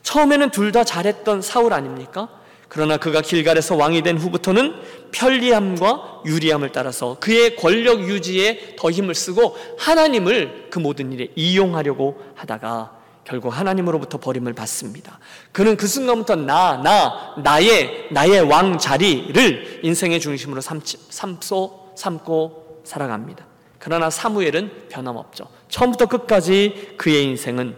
처음에는 0.02 0.50
둘 0.50 0.72
다 0.72 0.84
잘했던 0.84 1.40
사울 1.42 1.72
아닙니까? 1.72 2.28
그러나 2.68 2.96
그가 2.96 3.20
길갈에서 3.20 3.76
왕이 3.76 4.02
된 4.02 4.16
후부터는 4.18 4.74
편리함과 5.12 6.22
유리함을 6.24 6.72
따라서 6.72 7.18
그의 7.20 7.54
권력 7.56 8.00
유지에 8.00 8.76
더 8.78 8.90
힘을 8.90 9.14
쓰고 9.14 9.56
하나님을 9.78 10.68
그 10.70 10.78
모든 10.78 11.12
일에 11.12 11.28
이용하려고 11.36 12.20
하다가 12.34 13.01
결국 13.24 13.50
하나님으로부터 13.50 14.18
버림을 14.18 14.52
받습니다. 14.52 15.18
그는 15.52 15.76
그 15.76 15.86
순간부터 15.86 16.36
나, 16.36 16.76
나, 16.78 17.34
나의, 17.38 18.08
나의 18.10 18.40
왕 18.42 18.78
자리를 18.78 19.80
인생의 19.82 20.20
중심으로 20.20 20.60
삼치, 20.60 20.98
삼소, 21.08 21.92
삼고 21.94 22.82
살아갑니다. 22.84 23.46
그러나 23.78 24.10
사무엘은 24.10 24.88
변함없죠. 24.88 25.48
처음부터 25.68 26.06
끝까지 26.06 26.94
그의 26.96 27.24
인생은 27.24 27.76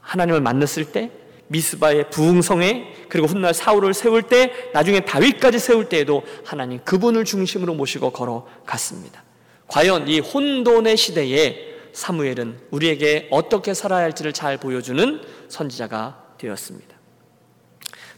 하나님을 0.00 0.40
만났을 0.40 0.92
때 0.92 1.10
미스바의 1.48 2.10
부흥성에 2.10 3.06
그리고 3.08 3.26
훗날 3.26 3.54
사울을 3.54 3.94
세울 3.94 4.22
때 4.22 4.52
나중에 4.72 5.00
다윗까지 5.00 5.58
세울 5.58 5.88
때에도 5.88 6.22
하나님 6.44 6.80
그분을 6.84 7.24
중심으로 7.24 7.74
모시고 7.74 8.10
걸어갔습니다. 8.10 9.22
과연 9.68 10.08
이 10.08 10.20
혼돈의 10.20 10.96
시대에 10.96 11.73
사무엘은 11.94 12.58
우리에게 12.70 13.28
어떻게 13.30 13.72
살아야 13.72 14.04
할지를 14.04 14.32
잘 14.32 14.58
보여주는 14.58 15.22
선지자가 15.48 16.34
되었습니다. 16.38 16.94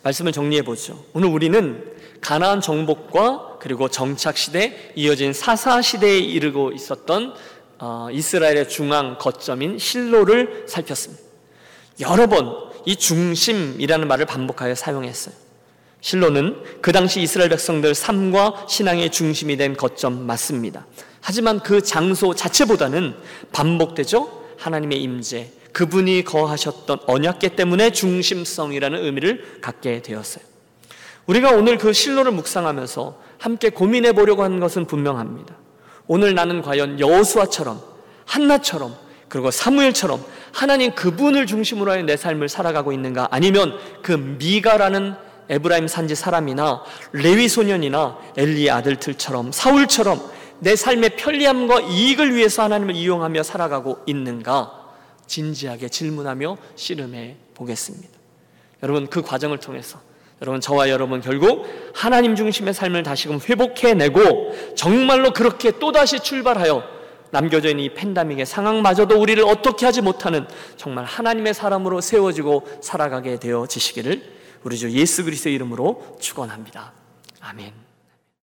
말씀을 0.02 0.32
정리해 0.32 0.62
보죠. 0.62 1.04
오늘 1.12 1.28
우리는 1.28 1.92
가나안 2.20 2.60
정복과 2.60 3.58
그리고 3.60 3.88
정착 3.88 4.36
시대 4.36 4.92
이어진 4.96 5.32
사사 5.32 5.82
시대에 5.82 6.18
이르고 6.18 6.72
있었던 6.72 7.34
어, 7.78 8.08
이스라엘의 8.10 8.68
중앙 8.68 9.18
거점인 9.18 9.78
실로를 9.78 10.64
살폈습니다. 10.66 11.22
여러 12.00 12.26
번 12.26 12.66
이 12.86 12.96
중심이라는 12.96 14.08
말을 14.08 14.24
반복하여 14.26 14.74
사용했어요. 14.74 15.34
실로는 16.00 16.62
그 16.80 16.92
당시 16.92 17.20
이스라엘 17.20 17.50
백성들 17.50 17.94
삶과 17.94 18.66
신앙의 18.68 19.10
중심이 19.10 19.56
된 19.56 19.76
거점 19.76 20.24
맞습니다. 20.24 20.86
하지만 21.26 21.58
그 21.58 21.82
장소 21.82 22.36
자체보다는 22.36 23.16
반복되죠. 23.50 24.44
하나님의 24.58 25.02
임재, 25.02 25.50
그분이 25.72 26.22
거하셨던 26.22 27.00
언약계 27.04 27.56
때문에 27.56 27.90
중심성이라는 27.90 29.04
의미를 29.04 29.58
갖게 29.60 30.02
되었어요. 30.02 30.44
우리가 31.26 31.50
오늘 31.50 31.78
그 31.78 31.92
실로를 31.92 32.30
묵상하면서 32.30 33.20
함께 33.38 33.70
고민해 33.70 34.12
보려고 34.12 34.44
하는 34.44 34.60
것은 34.60 34.86
분명합니다. 34.86 35.56
오늘 36.06 36.36
나는 36.36 36.62
과연 36.62 37.00
여호수아처럼 37.00 37.82
한나처럼 38.24 38.94
그리고 39.28 39.50
사무엘처럼 39.50 40.24
하나님 40.52 40.94
그분을 40.94 41.46
중심으로 41.46 41.90
하여 41.90 42.02
내 42.04 42.16
삶을 42.16 42.48
살아가고 42.48 42.92
있는가 42.92 43.26
아니면 43.32 43.76
그 44.00 44.12
미가라는 44.12 45.16
에브라임 45.48 45.88
산지 45.88 46.14
사람이나 46.14 46.84
레위 47.10 47.48
소년이나 47.48 48.16
엘리의 48.36 48.70
아들들처럼 48.70 49.50
사울처럼 49.50 50.35
내 50.60 50.76
삶의 50.76 51.16
편리함과 51.16 51.80
이익을 51.80 52.34
위해서 52.34 52.62
하나님을 52.62 52.94
이용하며 52.94 53.42
살아가고 53.42 53.98
있는가 54.06 54.86
진지하게 55.26 55.88
질문하며 55.88 56.56
씨름해 56.76 57.36
보겠습니다. 57.54 58.08
여러분 58.82 59.06
그 59.06 59.22
과정을 59.22 59.58
통해서 59.58 60.00
여러분 60.42 60.60
저와 60.60 60.90
여러분 60.90 61.20
결국 61.20 61.66
하나님 61.94 62.36
중심의 62.36 62.74
삶을 62.74 63.02
다시금 63.02 63.40
회복해내고 63.40 64.74
정말로 64.74 65.32
그렇게 65.32 65.78
또다시 65.78 66.20
출발하여 66.20 66.96
남겨져 67.30 67.70
있는 67.70 67.84
이 67.84 67.94
팬데믹의 67.94 68.46
상황마저도 68.46 69.20
우리를 69.20 69.42
어떻게 69.44 69.84
하지 69.86 70.00
못하는 70.00 70.46
정말 70.76 71.04
하나님의 71.04 71.54
사람으로 71.54 72.00
세워지고 72.00 72.66
살아가게 72.82 73.38
되어지시기를 73.40 74.36
우리 74.62 74.78
주 74.78 74.90
예수 74.90 75.24
그리스도의 75.24 75.54
이름으로 75.54 76.16
축원합니다. 76.20 76.92
아멘. 77.40 77.85